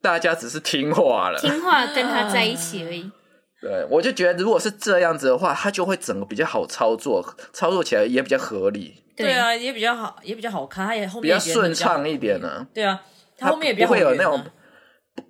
[0.00, 1.38] 大家只是听话了。
[1.40, 3.10] 听话跟他在一起而已。
[3.62, 12.66] 对，我就觉得如果是这样子的话，他就会整个比较好操作，操作起来也比较合理，对啊，也比较好，也比较好看，他也后面比较顺畅一点呢。
[12.74, 13.02] 对啊，
[13.36, 14.44] 它它后面也比较不会有那种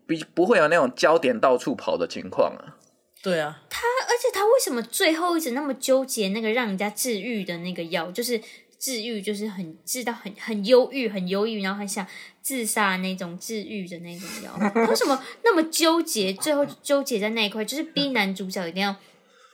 [0.06, 2.76] 不不会有那种焦点到处跑的情况啊。
[3.22, 8.10] 对啊，他而且他为什么最后一直那么纠结那个让人家治愈的那个药？
[8.10, 8.38] 就是
[8.78, 12.06] 治愈，就是很治到很很忧郁，很忧郁，然后很想
[12.42, 14.56] 自杀那种治愈的那种药。
[14.58, 16.32] 他为什么那么纠结？
[16.32, 18.94] 最后纠结在那一块，就是 逼男主角一定要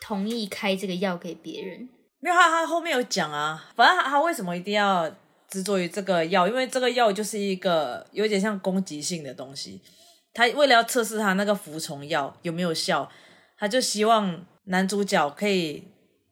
[0.00, 1.88] 同意开这个药给别人。
[2.20, 5.10] 没有他他后面有讲啊，反正他他为什么一定要
[5.48, 6.46] 执着于这个药？
[6.46, 9.80] 因为这个药就是一个有点像攻击性的东西。
[10.34, 13.10] 他为了要测试他那个服从药有没有效，
[13.58, 15.84] 他就希望男主角可以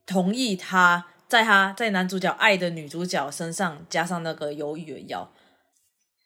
[0.07, 5.31] 同意他在他在男主角爱的女主角身上加上那个忧郁的药。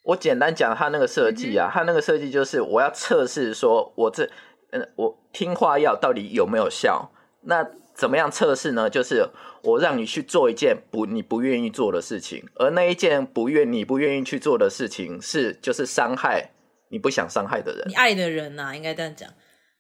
[0.05, 4.29] 我简单讲他那个设计啊，他那个设计就是我要测试说我这
[4.71, 7.11] 嗯我听话药到底有没有效。
[7.43, 7.63] 那
[7.95, 8.89] 怎么样测试呢？
[8.89, 9.29] 就是
[9.63, 16.53] 我让你去做一件不你不愿意做的事情，而那一件不愿你不愿意去做的事情是就是伤害
[16.89, 17.95] 你不想伤害的人你。
[17.95, 19.29] 爱的人呐、应该这样讲。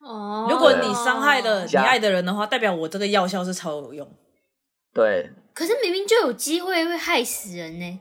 [0.01, 4.07] 哦，如果你伤害了你爱的人的话，代表我这个药效是超有用。
[4.95, 8.01] 对，可是明明就有机会会害死人呢，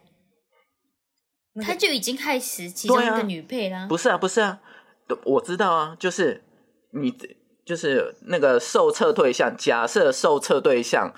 [1.54, 3.88] 那个他就已经害死其中一对啊个女配啦。
[3.90, 4.62] 不是啊，不是啊，
[5.26, 6.44] 我知道啊，就是
[6.92, 7.14] 你
[7.66, 11.14] 就是那个受测对象，假设受测对象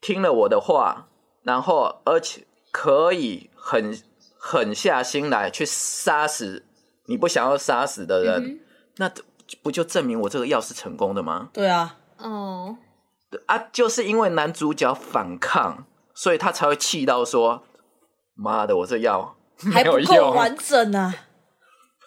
[0.00, 1.08] 听了我的话，
[1.42, 3.96] 然后而且可以狠
[4.38, 6.64] 狠下心来去杀死
[7.06, 8.60] 你不想要杀死的人，嗯
[8.96, 9.12] 那
[9.62, 11.50] 不就证明我这个药是成功的吗？
[11.52, 12.78] 对啊，哼哦，
[13.46, 17.64] 啊，就是因为男主角反抗，所以他才会气到说
[18.34, 21.14] ：“妈的，我这药没还不够有用。”完整啊！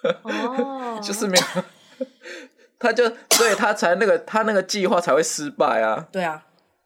[0.23, 1.63] 哦，就是没有，
[2.79, 6.45] 他就所以他才那个他那个计划才会失败啊，对啊，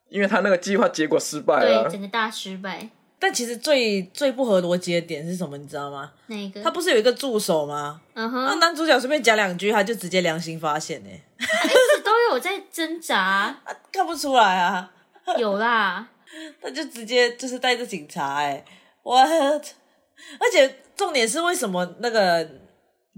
[0.09, 2.89] 因为他那个计划结果失败了对，整个大失败。
[3.23, 5.55] 但其实最最不合逻辑的点是什么？
[5.55, 6.11] 你知道吗？
[6.25, 8.01] 哪一个，他不是有一个助手吗？
[8.15, 14.91] 嗯哼那哼，男主角随便讲两句，他就直接良心发现呢、一直都有在挣扎，他 看不出来啊，
[15.37, 16.09] 有啦，
[16.59, 18.65] 他就直接就是带着警察哎、
[19.03, 22.49] 我，而且重点是为什么那个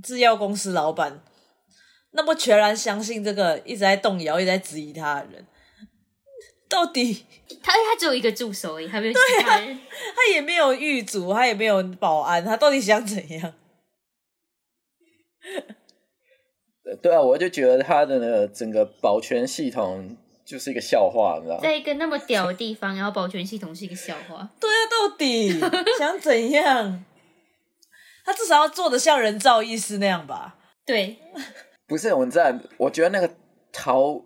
[0.04, 1.18] 制药公司老板
[2.12, 5.48] 那么全然相信这个一直在动摇、一直在质疑他的人？
[6.74, 7.24] 到底
[7.62, 9.80] 他他只有一个助手而已，还没有其他人。
[10.16, 13.54] 他也没有狱卒，他也没有保安，他到底想怎样？
[17.00, 21.62] 对啊，我就觉得他的那个整个保全系统就是一个笑话，你知道吗？
[21.62, 24.50] 在一个那么屌的地方，然后保全系统是一个笑话。
[24.60, 25.60] 对啊，到底
[26.00, 27.06] 想怎样？
[28.26, 30.58] 他至少要做的像人造医师那样吧？
[30.86, 31.20] 对，
[31.86, 33.30] 不是我在，我觉得那个
[33.72, 34.24] 逃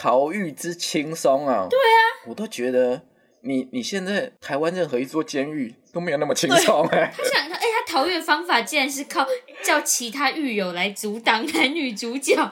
[0.00, 1.66] 逃狱之轻松啊！
[1.68, 3.02] 对啊，我都觉得
[3.40, 9.26] 你你现在台湾任何一座监狱都没有那么轻松哎、 他想他，哎、他逃狱的方法竟然是靠
[9.64, 12.34] 叫其他狱友来阻挡男女主角。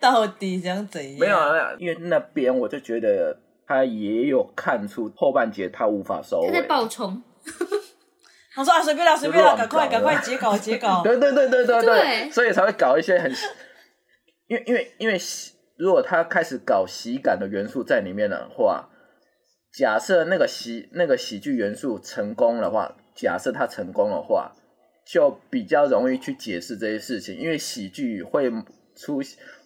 [0.00, 1.18] 到底想怎样？
[1.18, 6.66] 没有啊，因为那边我就觉得他也有看出后半节他无法收他在尾。
[6.66, 7.22] 爆冲，
[8.54, 11.00] 他说啊，随便啦，随便啦，乱赶快搞赶快了截稿截稿。
[11.06, 13.32] 对对对对对对所以才会搞一些很，
[14.48, 18.88] 因为因为因为喜如果他开始搞喜感的元素在里面的话，
[19.72, 24.52] 假设那个喜那个喜剧元素成功的话，假设他成功的话，
[25.06, 28.50] 就比较容易去解释这些事情，因为喜剧会
[28.96, 29.20] 出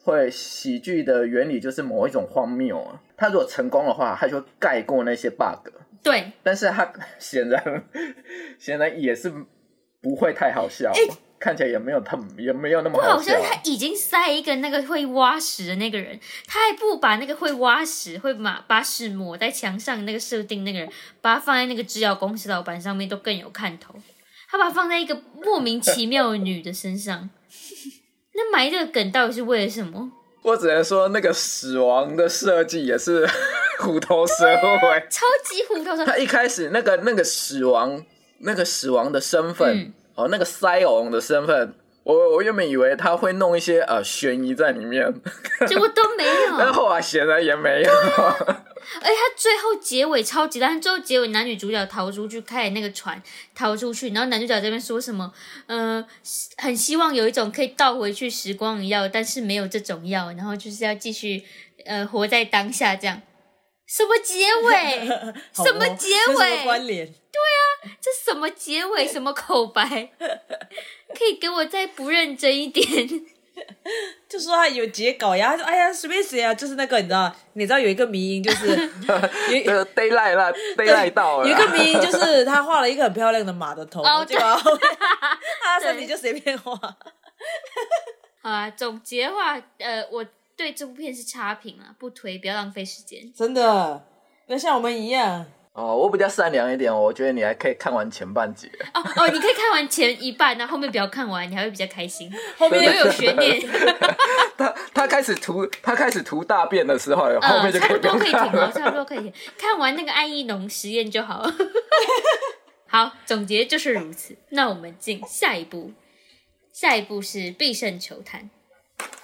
[0.05, 5.71] 会喜剧的原理就是某一种荒谬啊，他如果成功的话，他就盖过那些 bug。
[6.03, 7.85] 对，但是他 显然
[8.59, 9.33] 显然也是
[10.03, 10.93] 不会太好笑，
[11.43, 20.89] 看起来也没有他也没有那么不好笑笑，他已经塞一个那个会挖屎的那个人，他还不把那个会挖屎、会把把屎抹在墙上那个设定那个人，
[21.21, 23.95] 把他放在那个制药公司老板上面都更有看头。
[24.49, 27.31] 他把它放在一个莫名其妙的女的身上，
[28.35, 30.13] 那埋这个梗到底是为了什么？
[30.43, 33.27] 我只能说那个死亡的设计也是
[33.79, 35.07] 虎头蛇尾。
[35.09, 38.05] 超级虎头蛇，他一开始那个那个死亡
[38.41, 41.75] 那个死亡的身份、嗯哦，那个塞翁的身份。
[42.05, 45.07] 我我原本以为他会弄一些呃悬疑在里面，
[45.69, 46.33] 结果都没有。
[46.59, 47.91] 但后来显然也没有。
[47.93, 53.23] 而且他最后结尾超级烂，最后结尾男女主角逃出去，开那个船
[53.55, 55.33] 逃出去，然后男主角这边说什么，
[55.69, 56.05] 呃，
[56.57, 61.45] 很希望有一种可以倒回去时光的药，但是没有这种药，然后就是要继续
[61.87, 63.23] 呃活在当下这样。
[63.87, 65.09] 什么结尾？
[65.55, 67.07] 好什么哦结这什么尾关联？
[68.01, 69.07] 这什么结尾？
[69.07, 69.85] 什么口白？
[69.89, 72.87] 可以给我再不认真一点？
[74.29, 78.77] 就说他有截稿呀，他说哎呀随便写啊，就是那个你知道，你知道有一个迷音就是有
[79.55, 81.03] 一这个 d a y l i g h t 啦 d a y l i
[81.03, 81.47] g h t 到了。
[81.49, 84.81] 有一个迷音就是他画了一个很漂亮的马的头，哦结果后面
[85.63, 86.75] 他的身体就随便画。
[88.41, 90.25] 好啊，总结的话，呃，我
[90.57, 93.31] 对这部片是差评啊，不推，不要浪费时间。
[93.35, 94.07] 真的，
[94.47, 95.45] 不要像我们一样。
[95.75, 98.69] 哦，我比较善良一点，我觉得你还可以看完前半节。
[98.93, 103.59] 哦哦，你可以看完前一半，然后后面不要看完，你还会比较开心，后面又有悬念。
[104.59, 108.31] 他他开始涂他开始涂大便的时候，后嗯，面就可以不差不多可以。
[108.31, 109.33] 停了，差不多可以停。
[109.57, 111.43] 看完那个安逸农实验就好。
[112.87, 114.37] 好，总结就是如此。
[114.51, 115.93] 那我们进下一步，
[116.71, 118.51] 下一步是必胜球探，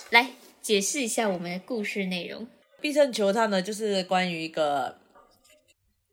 [0.09, 0.31] 来
[0.63, 2.49] 解释一下我们的故事内容。
[2.81, 4.97] 必胜球探呢，就是关于一个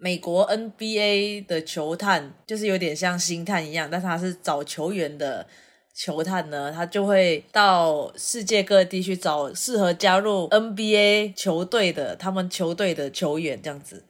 [0.06, 5.48] 美国 NBA 的球探，就是有点像星探一样，但是他是找球员的
[5.96, 14.04] 球探呢，他就会到世界各地去找适合加入 NBA 球队的他们球队的球员这样子。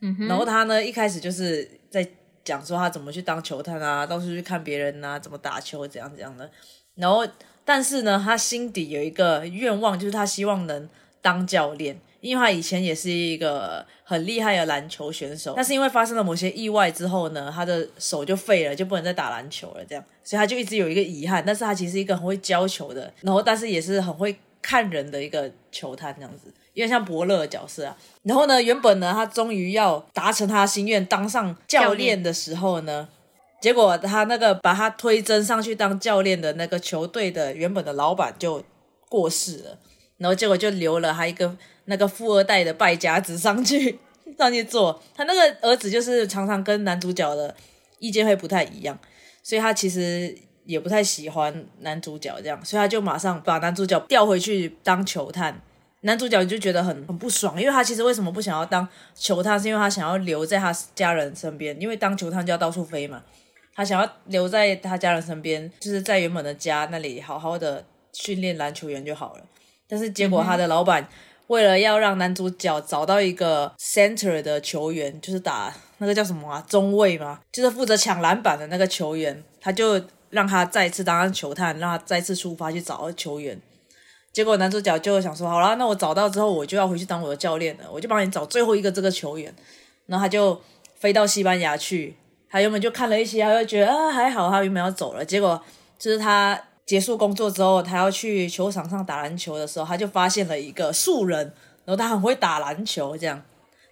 [0.00, 2.08] 嗯哼，然后他呢，一开始就是在
[2.42, 6.50] 讲说他怎么去当球探啊，到处去看别人啊，怎么打球，怎样怎样的。
[6.94, 7.26] 然后，
[7.62, 10.88] 但是呢，他心底有一个愿望，就是他希望能
[11.20, 21.44] 当教练，因为他以前也是一个很厉害的篮球选手，但是因为发生了某些意外之后呢，他的手就废了，就不能再打篮球了，这样，所以他就一直有一个遗憾。
[21.46, 26.52] 但是他其实是一个很会教球的，然后但是也是很会看人的一个球探这样子。
[26.72, 27.96] 有点像伯乐的角色啊。
[28.22, 33.06] 然后呢，原本呢，他终于要达成他的心愿，当上教练的时候呢，
[33.60, 38.64] 结果他那个把他推甄上去当教练的那个球队的原本的老板就
[39.08, 39.78] 过世了，
[40.16, 43.98] 然后结果就留了他一个那个富二代的败家子上去
[44.38, 45.02] 上去做。
[45.14, 47.54] 他那个儿子就是常常跟男主角的
[47.98, 48.98] 意见会不太一样，
[49.42, 55.60] 所以他其实也不太喜欢男主角这样，所以他就马上把男主角调回去当球探。
[56.00, 63.22] 男主角就觉得很很不爽，因为他其实为什么不想要当球探，是因为他想要留在他家人身边，因为当球探就要到处飞嘛，
[63.74, 67.82] 他想要留在他家人身边，就是在原本的家那里好好的
[68.12, 69.44] 训练篮球员就好了。
[69.88, 71.08] 但是结果他的老板
[71.48, 83.60] 为了要让男主角找到一个 center 的球员，就是打那个叫什么啊中卫嘛，就是负责抢篮板的那个球员，他就让他再次当上球探，让他再次出发去找球员。
[84.32, 89.54] 结果男主角就想说，好啦，那我找到之后，我就要回去当我的教练了，我就帮你找最后一个这个球员。
[90.06, 90.60] 然后他就
[90.96, 92.16] 飞到西班牙去，
[92.50, 95.62] 他原本就看了一些，他就觉得啊还好，他原本要走了，结果
[95.98, 101.52] 就是他结束工作之后，他要去球场上打篮球的时候，他就发现了一个素人，
[101.84, 103.42] 然后他很会打篮球，这样，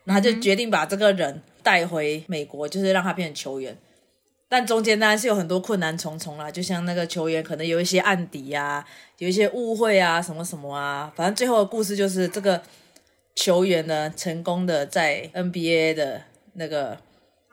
[0.05, 3.77] 然后他就决定把这个人带回美国，就是让他变成球员。
[4.49, 8.87] 但中间当然是有很多困难重重啦，就像那个球员可能有一些案底啊，
[9.17, 12.63] 有一些误会啊，什么什么啊，反正最后的故事就是这个
[13.35, 16.99] 球员呢，成功的在 NBA 的那个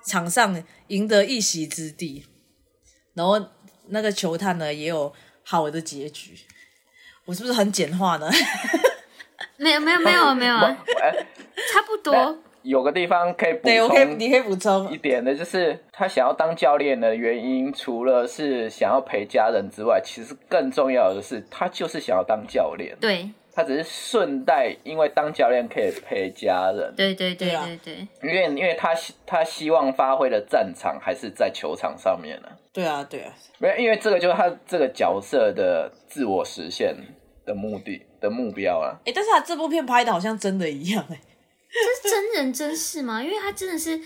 [0.06, 2.26] 场上赢得一席之地，
[3.14, 3.42] 然后
[3.88, 5.14] 那个球探呢也有
[5.50, 6.36] 好的结局。
[7.26, 8.30] 我是不是很简化呢？
[9.58, 11.12] 没有没有没有 没有啊，哎
[11.74, 12.38] 差不多。
[12.62, 14.98] 有个地方可以补对，我可以，充你可以补充一。
[14.98, 22.96] 点的，就是他想要当教练的原因，除了是想要陪家人之外，其实更重要的是，他就是想要当教练。
[23.00, 23.30] 对
[23.60, 28.96] 他只是顺带，因为当教练可以陪家人，对对对对对，因为因为他
[29.26, 36.96] 他希望发挥的战场还是在球场上面呢、对啊，对啊，没有，因为这个就是他这个角色的自我实现
[37.46, 38.96] 的目的的目标啊。
[39.06, 41.20] 哎，但是他这部片拍的好像真的一样哎。
[42.02, 43.22] 这是真人真事吗？
[43.22, 44.00] 因为他真的是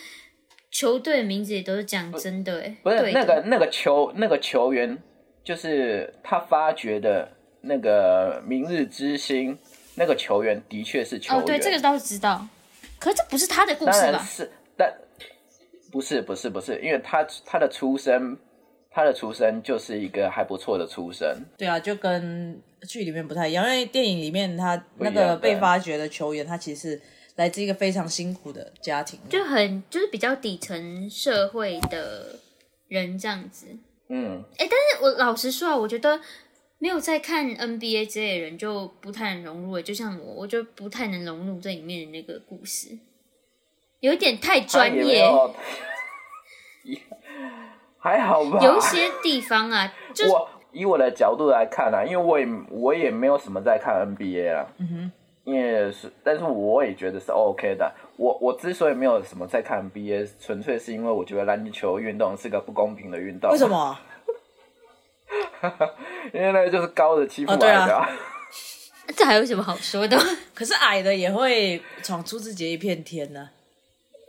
[0.72, 4.98] 球队名字也都是讲真的哎，不是那个那个球那个球员，
[5.44, 7.32] 就是他发掘的
[7.64, 9.58] 那个明日之星
[9.96, 11.42] 那个球员，的确是球员。
[11.42, 12.48] 哦，对，这个倒是知道，
[13.00, 14.12] 可是这不是他的故事吧？
[14.12, 14.94] 然是，但
[15.92, 18.38] 不是不是不是，因为他他的出身，
[18.92, 21.38] 他的出身就是一个还不错的出身。
[21.58, 27.02] 对啊，就跟剧里面不太一样，因为电影里面他那个被发掘的球员，他其实
[27.36, 29.20] 来自一个非常辛苦的家庭。
[29.30, 32.40] 就很就是比较底层社会的
[32.90, 33.68] 人这样子。
[34.10, 36.20] 嗯，哎、但是我老实说啊，我觉得
[36.84, 42.90] 没有在看 NBA 之类的人就不太能融入、欸，就像我，我就不太能融入这里面的那个故事，
[44.02, 45.24] 有一点太他专业，
[47.98, 48.60] 还好吧。
[48.62, 55.12] 有一些地方啊， 就我以我的角度来看啊，因为我也我也没有什么在看 NBA 啊，嗯哼，
[55.46, 57.90] 因为是，但是我也觉得是 OK 的。
[58.18, 63.50] 我我之所以没有什么在看 NBA，纯粹是因为我觉得篮球运动是个不公平的运动。
[63.52, 63.66] 为什？
[63.70, 63.98] 么？
[66.34, 68.10] 因为那个就是高的欺负矮的、啊。
[69.16, 70.18] 这还有什么好说的？
[70.56, 73.50] 可是矮的也会闯出自己的一片天呢、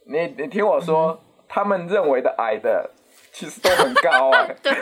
[0.07, 2.91] 你你听我说，他们认为的矮的
[3.33, 4.47] 其实都很高啊。
[4.63, 4.73] 对，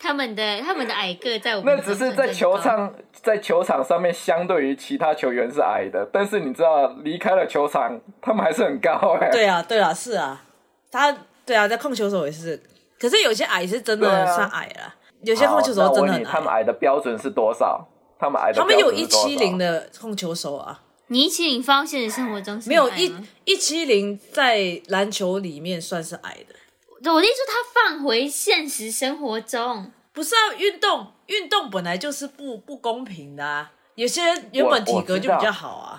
[0.00, 10.42] 他们的他们的矮个在我们那只是在球场，在球场上面，相对于其他球员是矮的，但是你知道，离开了球场，他们还是很高哎、对啊，对啊，是啊，
[10.90, 11.14] 他
[11.44, 12.60] 对啊，在控球手也是，
[12.98, 14.94] 可是有些矮是真的算矮了，
[15.26, 16.64] 有些控球手好那我问你，真的很矮他们矮。
[16.64, 17.86] 的标准是多少？
[18.18, 23.12] 他们矮的他们有一标准是多少七零，的控球手啊，你一七零放现实生活中是没有一
[23.44, 26.54] 一七零在篮球里面算是矮的。
[27.02, 33.72] 对我的意思说，他放回现实生活中，不是啊，运动运动本来就是不不公平的啊。
[33.96, 35.98] 有些人原本体格就比较好啊，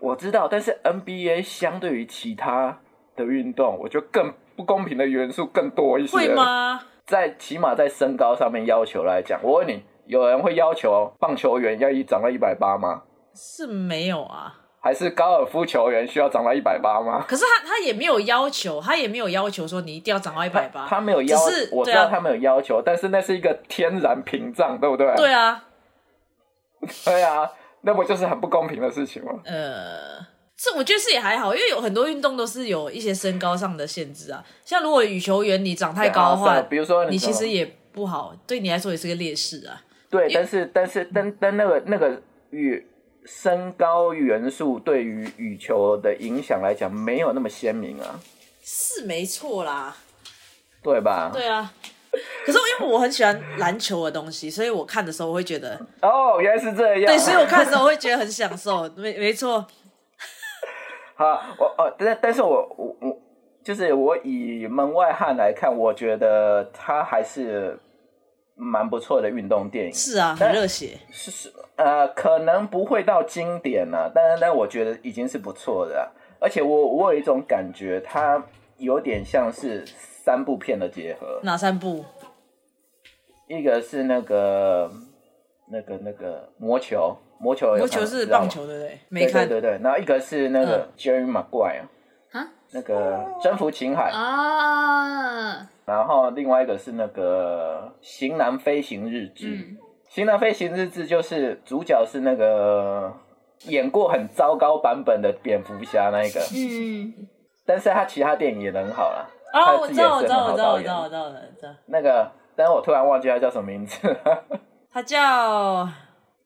[0.00, 2.78] 我 知道，但是 NBA 相对于其他
[3.16, 6.16] 的运动，我觉得更不公平的元素更多一些。
[6.16, 6.28] 会？
[6.28, 6.80] 吗？
[7.06, 13.02] 在起码在身高上面要求来讲，我问你，有人会要求棒球员要一长到一百八吗？
[13.34, 14.58] 是没有啊。
[14.84, 17.24] 还是高尔夫球员需要长到一百八吗？
[17.28, 20.84] 可是他他也没有要求，他也没有要求说你一定要长到一百八。
[20.88, 25.14] 他没有要只是，对啊，我知道他没有要求，但是那是一个天然屏障，对不对？
[25.14, 25.64] 对啊，
[27.04, 27.48] 对啊，
[27.82, 29.32] 那不就是很不公平的事情吗？
[29.44, 30.18] 呃，
[30.62, 34.44] 这我觉得是也还好，因为有很多运动都是有一些身高上的限制啊。
[34.64, 39.82] 像如果羽球员你长太高的话啊，比如说你其实也也不好，对你来说也是个劣势啊。
[40.08, 42.86] 对，但是但是但但那个那个羽
[43.24, 48.20] 身高元素对于羽球的影响来讲，没有那么鲜明啊，
[48.62, 49.96] 是没错啦，
[50.80, 51.30] 对吧？
[51.32, 51.72] 对啊。
[52.44, 57.06] 可是因为我很喜欢篮球的东西，所以我看的时候我会觉得，哦，原来是这样。
[57.06, 58.86] 对，所以我看的时候我会觉得很享受。
[58.96, 59.66] 没没错，
[61.14, 63.16] 好，我哦，但但是我我我
[63.62, 67.78] 就是我以门外汉来看，我觉得它还是
[68.54, 69.92] 蛮不错的运动电影。
[69.92, 70.98] 是啊，很热血。
[71.10, 76.06] 是是呃，可能不会到经典呢、但但我觉得已经是不错的啊、
[76.40, 78.42] 而且我我有一种感觉，它
[78.78, 82.04] 有点像是三部片的结合，哪三部？
[83.48, 84.90] 一个是那个
[85.70, 88.98] 那个那个魔球，魔球有魔球是棒球，对不对？
[89.08, 89.48] 没看。
[89.48, 91.82] 对对对对，然后一个是那个嗯 Jerry Maguire
[92.30, 99.46] 啊，那个征服情海，啊，然后另外一个是那个《型男飞行日志》。
[99.60, 99.76] 嗯，
[100.08, 103.12] 型男飞行日志》就是主角是那个
[103.66, 107.26] 演过很糟糕版本的蝙蝠侠那一个，嗯，
[107.66, 109.26] 但是他其他电影演的很好啦。
[109.52, 111.08] 哦，我知道，我知道，我知道，我知道，我。
[111.08, 111.74] 知道了，知道。
[111.86, 113.98] 那个但是我突然忘记他叫什么名字。
[114.90, 115.88] 他叫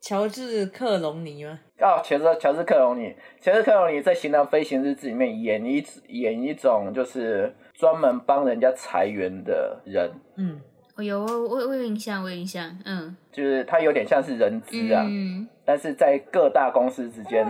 [0.07, 1.59] 乔治克隆尼吗？
[1.81, 10.61] 哦，乔治乔治克隆尼，乔治克隆尼在《行囊飞行日志》里面演一演一种就是专门帮人家裁员的人，嗯，
[10.95, 13.17] 我有我我我有印象，我有印象，嗯。
[13.33, 17.45] 就是他有点像是人资啊，嗯，但是在各大公司之间，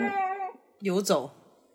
[0.78, 1.28] 游走，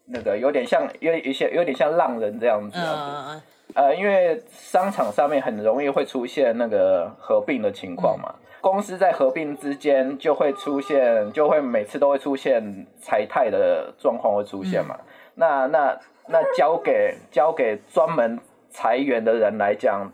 [0.06, 3.26] 那个有点像有一些有点像浪人这样子嗯啊。
[3.30, 3.42] 嗯
[3.74, 14.98] 呃，因为商场上面很容易会出现那个合并的情况嘛，公司在合并之间就会出现，就会每次都会出现裁汰的状况会出现嘛。
[15.36, 18.40] 那那那交给交给专门
[18.70, 20.12] 裁员的人来讲，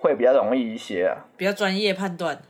[0.00, 2.40] 会比较容易一些啊，比较专业判断。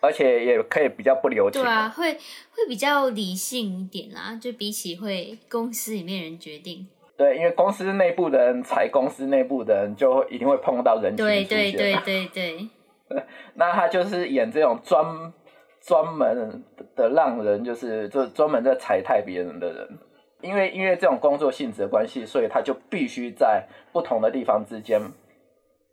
[0.00, 1.62] 而且也可以比较不留情。
[1.62, 12.68] 对啊，会会比较理性一点啦，就比起会公司里面人决定，对，因为公司内部的人裁公司内部的人，就会一定会碰到人情对对对嘛对对，
[13.54, 15.32] 那他就是演这种专
[15.80, 16.62] 专门
[16.96, 19.98] 的让人，就是就专门在踩踏别人的人。
[20.40, 25.00] 因为因为这种工作性质的关系，所以他就必须在不同的地方之间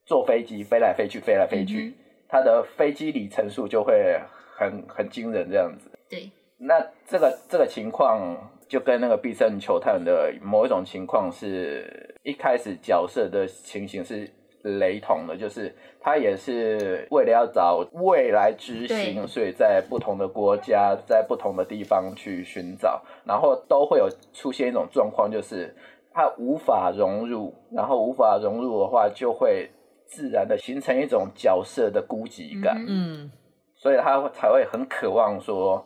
[0.06, 1.94] 坐飞机飞来飞去，飞来飞去，嗯
[2.28, 4.18] 他的飞机里程数就会
[4.56, 5.90] 很很惊人这样子。
[6.10, 8.38] 对，那这个这个情况
[8.70, 14.30] 就跟那个必胜球探的某一种情况是一开始角色的情形是
[14.64, 25.76] 雷同的，就是他也是为了要找未来之星，所以在不同的国家，在不同的地方去寻找，然后都会有出现一种状况，就是
[26.14, 29.70] 他无法融入，然后无法融入的话，就会
[30.06, 32.78] 自然的形成一种角色的孤寂感。
[32.88, 33.32] 嗯嗯，
[33.76, 35.86] 所以他才会很渴望说，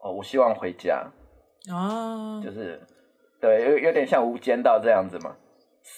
[0.00, 1.04] 哦，我希望回家，
[1.72, 2.80] 哦，就是
[3.40, 5.34] 对，有有点像《无间道》这样子嘛。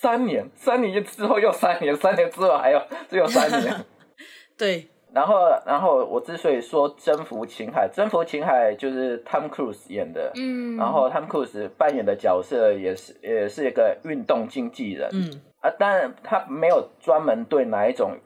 [0.01, 3.75] 三年，三年之后又三年，三年之后还有只有三年。
[4.59, 5.35] 对，然后，
[5.65, 15.43] 然后我之所以说征服情海，征服情海就是 Tom Cruise 演的，嗯，然后 Tom Cruise 扮演的角色也是也是一个运动经纪人，嗯。
[15.61, 18.17] 啊，当然他没有专门对哪一种，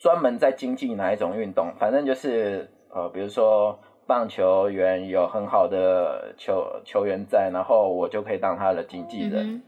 [0.00, 9.62] 专门在经济哪一种运动，反正就是呃，比如说棒球员有很好的球球员在，然后我就可以当他的经纪人，嗯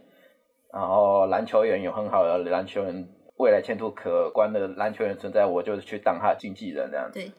[0.72, 3.08] 然后篮球员有很好的篮球员，
[3.38, 7.18] 未来前途可观的篮球员存在，我就去当他经纪人这样子。
[7.18, 7.32] 对，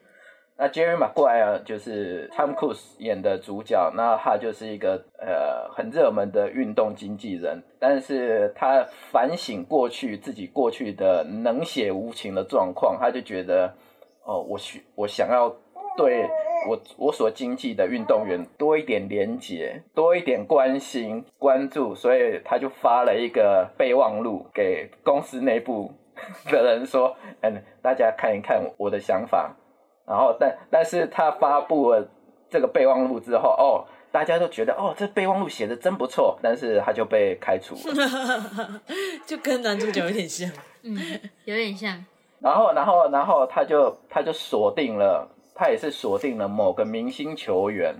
[0.57, 13.73] 那 Jerry Maguire 就是 Tom Cruise 演的主角，那他就是一个呃很热门的运动经纪人，但是他反省过去自己过去的冷血无情的状况，他就觉得
[14.23, 15.49] 哦，我需我想要
[15.95, 16.27] 对
[16.67, 25.91] 我我所经纪的运动员多一点连结，多一点关心关注，所以他就发了一个备忘录给公司内部
[26.51, 29.55] 的人说，嗯，大家看一看我的想法。
[30.05, 32.09] 然后但但是他发布了
[32.49, 38.81] 这个备忘录之后，哦，大家都觉得哦，这备忘录写的真不错，但是他就被开除了。
[39.25, 40.51] 就跟男主角有点像。
[40.81, 40.97] 嗯，
[41.45, 42.05] 有点像，
[42.39, 45.29] 然后然后然后他就他就锁定了，
[45.59, 47.93] 他也是锁定了某个明星球员，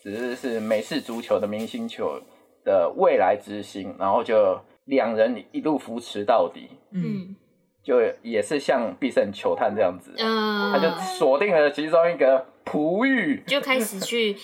[0.00, 2.20] 只是是美式足球的明星球
[2.64, 7.36] 的未来之星，然后就两人一路扶持到底，嗯，嗯
[7.82, 13.42] 就也是像必胜球探这样子，嗯，他就锁定了其中一个璞玉。
[13.44, 14.36] 就开始去，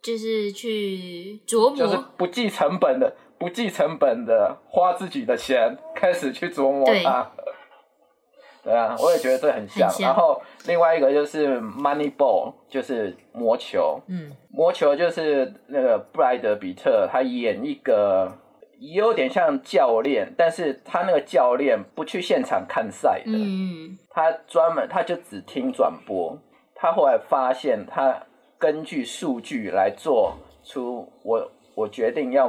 [0.00, 7.32] 就是去琢磨，就是不计成本的、不计成本的花自己的钱，开始去琢磨对它。
[8.62, 9.88] 对啊，我也觉得这很像。
[9.88, 14.00] 很像然后另外一个就是 Moneyball，就是魔球。
[14.06, 18.32] 嗯，魔球就是那个布莱德比特，他演一个
[18.78, 26.38] 有点像教练，但是他那个教练不去现场看赛的，嗯他专门他就只听转播。
[26.74, 28.16] 他后来发现，他
[28.58, 32.48] 根据数据来做出我我决定要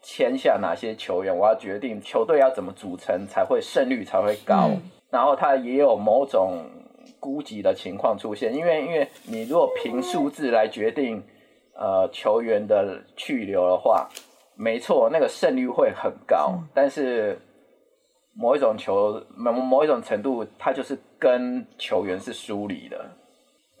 [0.00, 4.68] 签下哪些球员，我要决定球队要怎么组成才会胜率才会高。
[4.68, 4.80] 嗯
[5.10, 6.64] 然后他也有某种
[7.18, 11.22] 估计的情况出现，因为因为你如果凭数字来决定
[11.74, 14.08] 呃球员的去留的话，
[14.56, 17.38] 没错，那个胜率会很高，但是
[18.34, 23.04] 某一种球某某一种程度，它就是跟球员是疏离的。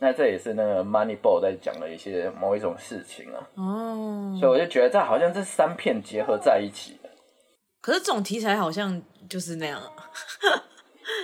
[0.02, 7.10] 那这也是那个 Moneyball 在讲的一些某一种事情啊，哦，所以我就觉得这好像这三片结合在一起的。
[7.82, 9.78] 可是这种题材好像就是那样。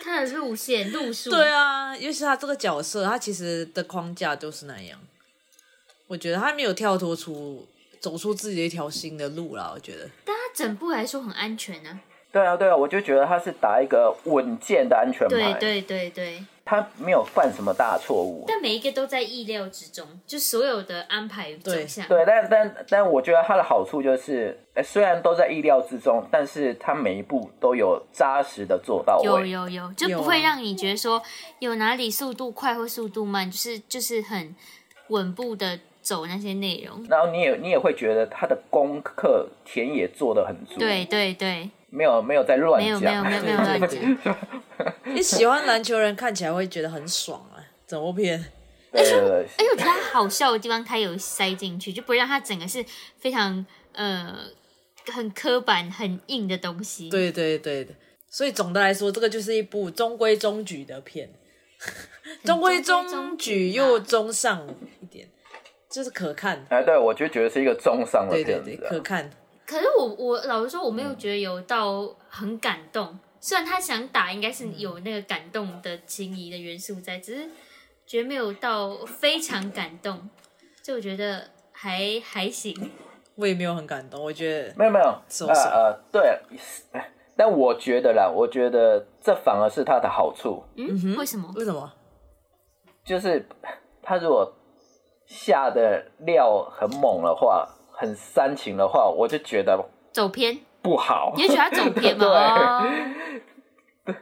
[0.04, 4.98] 他的路线路数，对啊，尤其是他这个角色，他其实的框架就是那样。
[6.06, 7.66] 我觉得他没有跳脱出
[8.00, 9.72] 走出自己的一条新的路啦。
[9.74, 11.98] 我觉得，但他整部来说很安全啊。
[12.32, 18.44] 对啊，对啊，我就觉得他是打一个稳健的安全牌，对对对对，他没有犯什么大错误。
[18.48, 22.06] 但每一个都在意料之中，就所有的安排走向。
[22.08, 29.24] 对，但但但我觉得他的好处就是，呃虽然都在意料之中，但是他每一步都有扎实的做到位。
[29.24, 31.22] 有有有，就不会让你觉得说
[31.60, 34.54] 有哪里速度快或速度慢，就是就是很
[35.10, 37.06] 稳步的走那些内容。
[37.08, 44.36] 然后你也你也会觉得他的功课田野做的很足，对，对对，没有没有在乱没有讲，没有没有没有乱讲。
[45.14, 48.52] 你喜欢篮球人看起来会觉得很爽啊，整部片。
[48.92, 52.82] 对对对，而且我觉得他好笑的地方，他有塞进去，就不会让他整个是
[53.18, 54.34] 非常呃
[55.12, 57.10] 很刻板、很硬的东西。
[57.10, 57.92] 对对对的，
[58.30, 61.30] 所以总的来说，这个就是一部中规中矩的片，
[62.42, 64.66] 中规中矩又中上
[65.02, 65.28] 一点，
[65.90, 66.64] 就是可看。
[66.70, 69.30] 哎，对我就觉得是一个中上的对对片子、对，啊，可看。
[69.66, 73.18] 可是我我老实说，我没有觉得有到很感动。
[73.46, 77.48] 虽然他想打，应该是有那个感动的情谊的元素在，只是
[78.04, 80.28] 觉得没有到非常感动。
[80.82, 82.90] 就我觉得还还行。
[83.36, 85.04] 我也没有很感动，我觉得没有没有，
[85.46, 86.40] 呃呃，对，
[87.36, 91.48] 但我觉得啦，我觉得这反而是他的好处，嗯，为什么？
[91.54, 91.92] 为什么？
[93.04, 93.46] 就是
[94.02, 94.52] 他如果
[95.24, 100.58] 下的料很猛的话，很煽情的话，我就觉得走偏？
[100.86, 101.34] 不好。
[101.36, 102.86] 也许他走偏吗？
[104.06, 104.16] 对哦，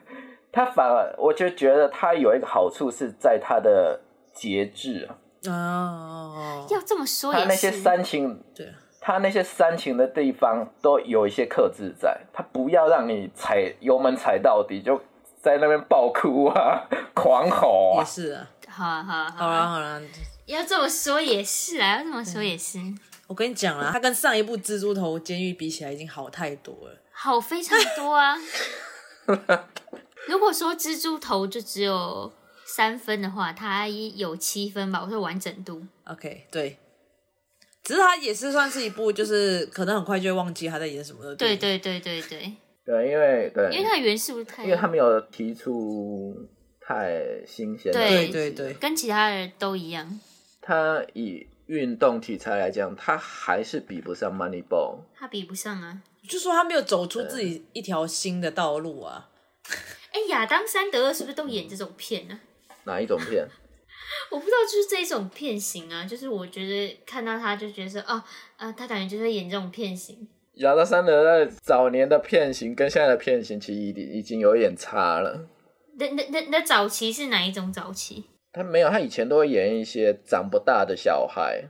[0.50, 4.00] 他反而我就觉得他有一个好处是在他的
[4.32, 5.06] 节制
[5.46, 7.70] 啊，哦，要这么说也他那些。
[7.70, 14.98] 煽情，对，他那些煽情的地方都有一些克制在，他不要让你踩油门踩到底，就
[15.42, 17.98] 在那边爆哭啊、 狂吼啊。
[17.98, 18.48] 也是啊。
[18.66, 20.00] 好啊好啊好啊好啊，
[20.46, 22.78] 要这么说也是啊，要这么说也是，
[23.27, 27.01] 我跟你讲啦，他跟上一部《蜘蛛头监狱》比起来，已经好太多了。
[27.12, 28.37] 好非常多啊。
[30.29, 32.33] 如果说蜘蛛头就只有
[32.66, 35.03] 三分的话，它有七分吧。
[35.05, 36.79] 我说完整度，OK，对，
[37.83, 41.37] 只是他也是算是一部，就是可能很快就会忘记他在演什么的。
[41.37, 42.53] 对，对对对对，
[42.85, 46.35] 对，因为对，因为它的元素太，因为他没有提出
[46.81, 50.20] 太新鲜的对对对跟其他的都一样，
[50.61, 54.98] 他以运动题材来讲，他还是比不上 Moneyball。
[55.14, 56.02] 他比不上啊。
[56.28, 59.30] 就说他没有走出自己一条新的道路啊。
[60.12, 62.40] 哎，亚当·山德勒是不是都演这种片呢、
[62.84, 63.46] 哪一种片？
[64.30, 68.22] 我不知道，就是这一种片型啊，就是我觉得看到他就觉得说，哦，
[68.56, 70.28] 啊，他感觉就是演这种片型。
[70.54, 75.48] 亚当·山德勒早年的片型跟现在的片型其实已已经有一点差了。
[75.98, 78.24] 那那那那早期是哪一种早期？
[78.55, 81.64] 他没有，他以前都会演一些长不大的小孩，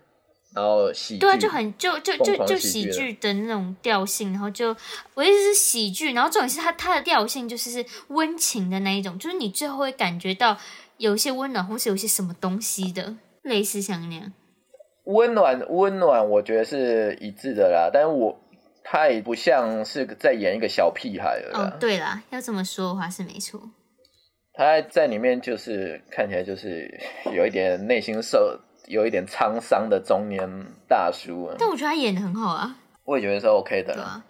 [0.55, 4.77] 然后喜剧，对啊，就很就就就就喜剧的那种调性，然后就
[5.15, 10.59] 我意思是喜剧，然后重点是他他的调性就是是温情的那一种，就是你最后会感觉到
[10.99, 14.33] 有一些温暖，或是有些什么东西的，类似像那样。
[15.05, 17.91] 温暖温暖，我觉得是一致的啦。
[17.93, 18.41] 但是我
[18.83, 21.59] 他也不像是在演一个小屁孩了。
[21.59, 23.61] 哦，对啦，要这么说的话是没错。
[24.55, 26.89] 他在里面就是看起来就是
[27.33, 30.49] 有一点内心受有一点沧桑的中年
[30.89, 33.95] 大叔啊，但我觉得他演的很好啊，我也觉得是 OK 的。
[34.01, 34.23] 啊，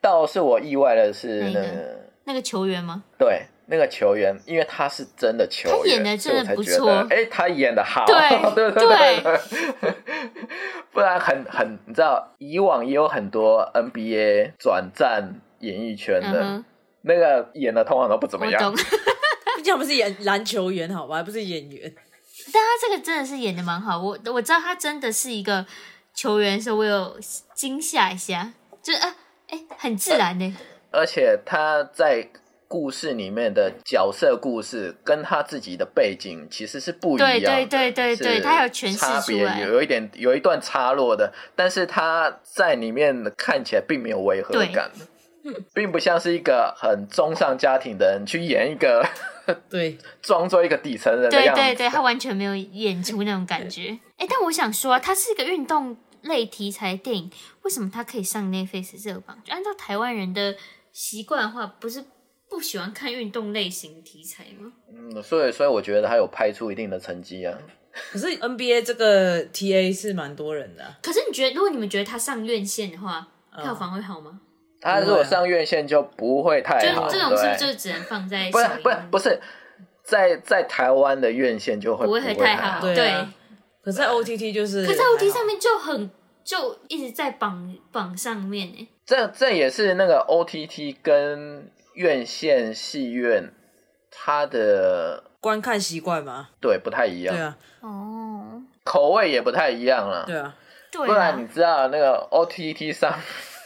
[0.00, 3.02] 倒是我意外的是那个那个球员吗？
[3.18, 8.86] 对那个球员，因为他是真的球员，他演的真的所以我才觉得不错哎、他演的好，对对对
[9.82, 9.92] 对，
[10.92, 16.64] 不然很很，你知道，以往也有很多 NBA 转战演艺圈的，嗯，
[17.02, 18.72] 那个演的通常都不怎么样
[19.66, 19.66] 我懂。。
[19.66, 21.92] 毕竟他不是演篮球员，好吧，还不是演员。
[22.52, 25.66] 但他这个真的是演的蛮好，我我知道他真的是一个
[26.14, 27.18] 球员的时候，我有
[27.54, 28.52] 惊吓一下，
[28.82, 29.16] 就是啊，
[29.48, 30.52] 哎、很自然的。
[30.92, 32.28] 而且他在
[32.68, 44.90] 故事里面的角色故事跟他自己的背景其实是不一样的，对对对对对他有诠释差别出来有一点有一段差落的，但是他在里面看起来并没有违和感，
[45.72, 49.06] 并不像是一个很中上家庭的人去演一个
[49.70, 53.98] 对，装作一个底层人的样子，对对对，他完全没有演出那种感觉。
[54.18, 57.30] 哎、但我想说、啊，它是一个运动类题材电影，
[57.62, 59.40] 为什么它可以上 Netflix 热榜？
[59.44, 60.56] 就按照台湾人的
[60.92, 62.04] 习惯的话，不是
[62.48, 64.72] 不喜欢看运动类型题材吗？
[64.92, 67.56] 嗯，所以所以我觉得他有拍出一定的成绩啊。
[68.12, 73.26] 可是 NBA 这个 TA 是蛮多人的啊、可是你觉得，如果你们觉得他上院线的话，
[73.56, 74.40] 嗯票房会好吗？
[74.80, 79.40] 他如果上院线就不会太就好，这种是不是就只能放在不是不是不是，
[80.02, 82.80] 在在台湾的院线就会不会会太好？
[82.80, 83.32] 对啊。
[83.82, 86.10] 可是在 OTT 就是，可是在 OTT 上面就很
[86.42, 88.86] 就一直在榜榜上面哎。
[89.04, 93.52] 这这也是那个 OTT 跟院线戏院
[94.10, 100.24] 它的观看习惯吗，对不太一样，对啊，哦，口味也不太一样了。
[100.26, 100.52] 对啊，
[100.90, 103.16] 对不然你啊，知道那个 OTT 上，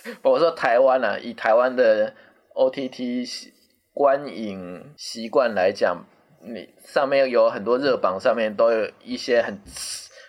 [0.22, 2.14] 我说台湾啊，以台湾的
[2.55, 3.53] OTT 习
[3.92, 6.05] 观影习惯来讲，
[6.42, 9.61] 你上面有很多热榜，上面都有一些很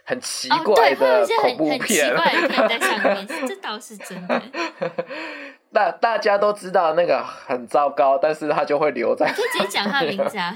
[0.05, 2.01] 很奇哦，怪的恐怖很奇。
[2.11, 4.41] 怪的 片在上面，这倒是真的。
[5.73, 9.25] 大大家都知道那个很糟糕，但是他就会留在。
[9.31, 10.53] 可以直接讲他的名字啊。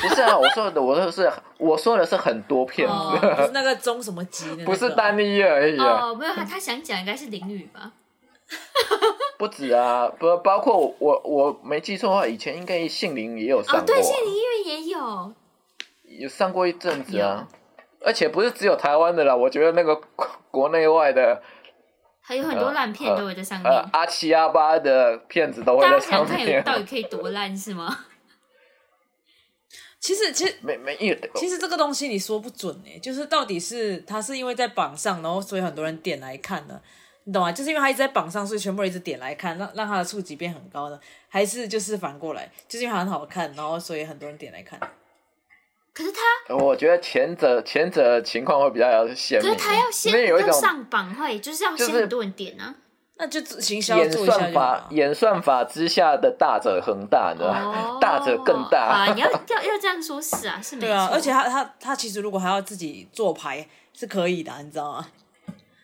[0.00, 6.08] 不是啊，我说的我说的是我说的是很多片子，哦不是那个中什么吉的那个，不是单一而已啊。
[6.10, 7.90] 哦，没有他，他想讲应该是淋雨吧？
[9.38, 15.32] 不止啊，不包括我我我没记错的话，以前应该杏林也有上哦，过、对，啊现在音乐也有。
[16.20, 17.46] 有上过一阵子啊。
[18.00, 21.42] 而且不是只有台湾的啦，我觉得那个国 国内外的，
[22.20, 23.68] 还有很多烂片都会在上面。
[23.70, 26.46] 呃，阿七阿八的片子都会在大家想上面。
[26.46, 28.04] 看有到底可以多烂是吗？
[29.98, 36.80] 其实其实没没有，其实这个东西你说不准哎、就是到底是它是因为在榜上，然后所以很多人点来看呢，
[37.28, 37.52] 你懂吗？
[37.52, 40.98] 就是因为他一直在榜上，所以全部人一直点来看，让让他的触及变很高呢？
[41.28, 44.80] 还是就是反过来，就是因为很好看，然后所以很多人点来看？
[45.92, 49.52] 可是他，我觉得前者前者情况会比较鲜明。
[49.52, 52.74] 可是他要先有一种要上榜会，就是要先很多人点啊。
[53.16, 54.86] 那就行销演算法。
[54.90, 57.90] 演算法之下的大者恒大，你知道吗？
[57.90, 58.78] 哦，大者更大。
[58.86, 59.12] 啊！
[59.12, 60.86] 你要要要这样说，是啊， 是没错。
[60.86, 65.08] 对啊，而且他他他其实如果还要自己做牌是可以的啊，你知道吗？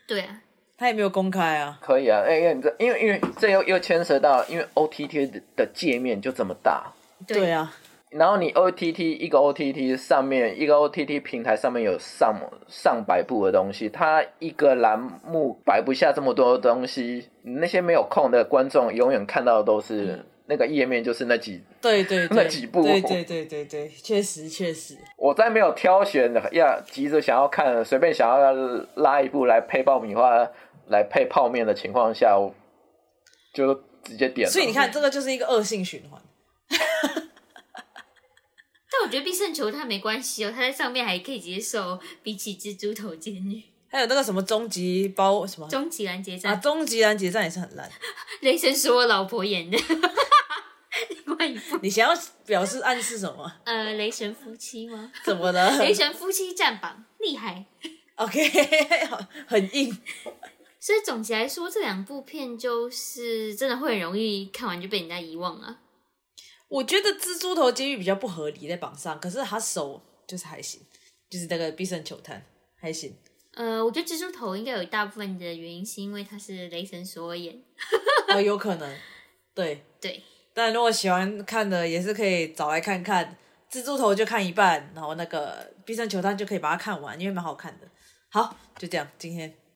[0.06, 0.40] 对啊，
[0.76, 1.78] 他也没有公开啊。
[1.80, 6.92] 可以啊，哎、因为你这因为因为这又又牵涉到，因为 OTT 的的界面就这么大，
[7.26, 7.72] 对啊，
[8.10, 12.34] 然后你 OTT 一个 OTT 上面一个 OTT 平台上面有上
[12.68, 21.62] 上百部的东西，它一个栏目摆不下这么多东西，那些没有空的观众永远看到的都是那个页面，就是那几。
[21.80, 24.96] 对 对对，那几部对对对对对，确实确实。
[25.16, 28.52] 我在没有挑选的要急着想要看，随便想要
[28.96, 30.48] 拉一部来配爆米花
[30.88, 32.54] 来配泡面的情况下，我
[33.54, 34.52] 就直接点了。
[34.52, 36.20] 所以你看，这个就是一个恶性循环。
[38.96, 47.90] 但我觉得必胜球它没关系哦，它在上面还可以接受，比起蜘蛛头监狱、还有那个什么终极包什么终极拦截战啊，终极拦截战也是很烂。
[48.42, 49.76] 雷神是我老婆演的，
[51.26, 53.50] 另外一部你想要表示暗示什么？
[53.64, 55.12] 呃，雷神夫妻吗？
[55.24, 57.64] 怎么了 雷神夫妻战榜厉害。
[58.16, 58.40] ？OK，
[59.46, 59.96] 很硬。
[60.78, 65.80] 所以总结来说，这两部片就是真的会很容易看完就被人家遗忘啊。
[66.68, 70.80] 我觉得蜘蛛头监狱比较不合理在榜上，可是他手就是还行，
[71.30, 72.44] 就是那个必胜球探
[72.76, 73.16] 还行。
[73.54, 77.62] 呃，我觉得蜘蛛头应该有一大部分的原因是因为他是雷神所演，
[78.28, 78.98] 哦，有可能，
[79.54, 79.84] 对。
[80.00, 80.22] 对，
[80.54, 83.36] 但如果喜欢看的，也是可以找来看看。
[83.70, 87.88] 蜘蛛头就看一半，然后那个必胜球探就可以把它看完，因为蛮好看的。
[88.28, 89.52] 好，就这样，今天